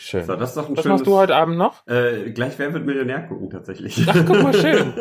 [0.00, 0.24] Schön.
[0.24, 1.84] So, das ist doch ein Was schönes, machst du heute Abend noch?
[1.88, 4.06] Äh, gleich Wer wird Millionär gucken, tatsächlich.
[4.06, 4.92] Ach, guck mal, schön.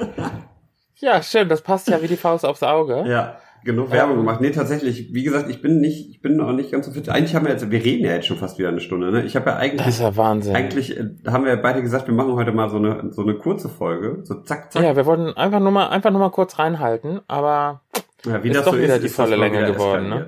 [0.96, 1.48] ja, schön.
[1.50, 3.06] Das passt ja wie die Faust aufs Auge.
[3.08, 4.42] Ja, genug Werbung ähm, gemacht.
[4.42, 7.10] Nee, tatsächlich, wie gesagt, ich bin nicht, ich bin auch nicht ganz so fit.
[7.10, 9.24] Eigentlich haben wir jetzt, wir reden ja jetzt schon fast wieder eine Stunde, ne?
[9.24, 9.86] Ich habe ja eigentlich.
[9.86, 10.56] Das ist ja Wahnsinn.
[10.56, 13.70] Eigentlich äh, haben wir beide gesagt, wir machen heute mal so eine, so eine kurze
[13.70, 14.22] Folge.
[14.24, 14.82] So zack, zack.
[14.82, 17.82] Ja, wir wollten einfach nur mal, einfach nur mal kurz reinhalten, aber
[18.26, 20.28] ja, wie ist das doch so wieder ist, die volle Länge geworden, ne?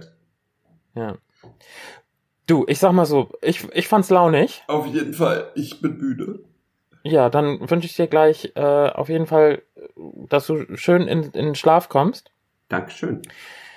[0.93, 1.15] Ja.
[2.49, 4.63] Du, ich sag mal so, ich, ich fand's launig.
[4.65, 6.39] Auf jeden Fall, ich bin müde.
[7.03, 9.61] Ja, dann wünsche ich dir gleich äh, auf jeden Fall,
[9.95, 12.31] dass du schön in, in den Schlaf kommst.
[12.67, 13.21] Dankeschön.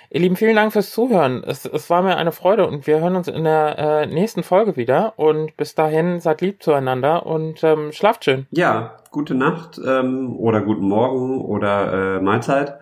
[0.09, 1.43] Ihr Lieben, vielen Dank fürs Zuhören.
[1.43, 4.75] Es, es war mir eine Freude und wir hören uns in der äh, nächsten Folge
[4.75, 5.13] wieder.
[5.17, 8.47] Und bis dahin seid lieb zueinander und ähm, schlaft schön.
[8.49, 12.79] Ja, gute Nacht ähm, oder guten Morgen oder äh, Mahlzeit.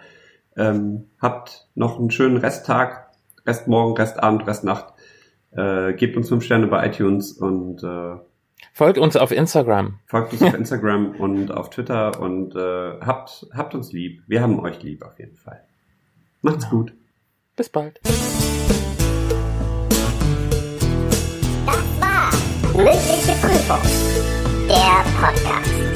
[0.56, 3.10] Ähm, habt noch einen schönen Resttag,
[3.46, 4.91] Restmorgen, Restabend, Restnacht.
[5.56, 8.16] Äh, gebt uns fünf Sterne bei iTunes und äh,
[8.74, 10.00] folgt uns auf Instagram.
[10.06, 14.24] Folgt uns auf Instagram und auf Twitter und äh, habt, habt uns lieb.
[14.28, 15.62] Wir haben euch lieb auf jeden Fall.
[16.42, 16.84] Macht's genau.
[16.84, 16.94] gut.
[17.56, 18.00] Bis bald.
[21.66, 22.32] Das war
[22.74, 23.82] mündliche Prüfung.
[24.68, 25.91] Der Podcast.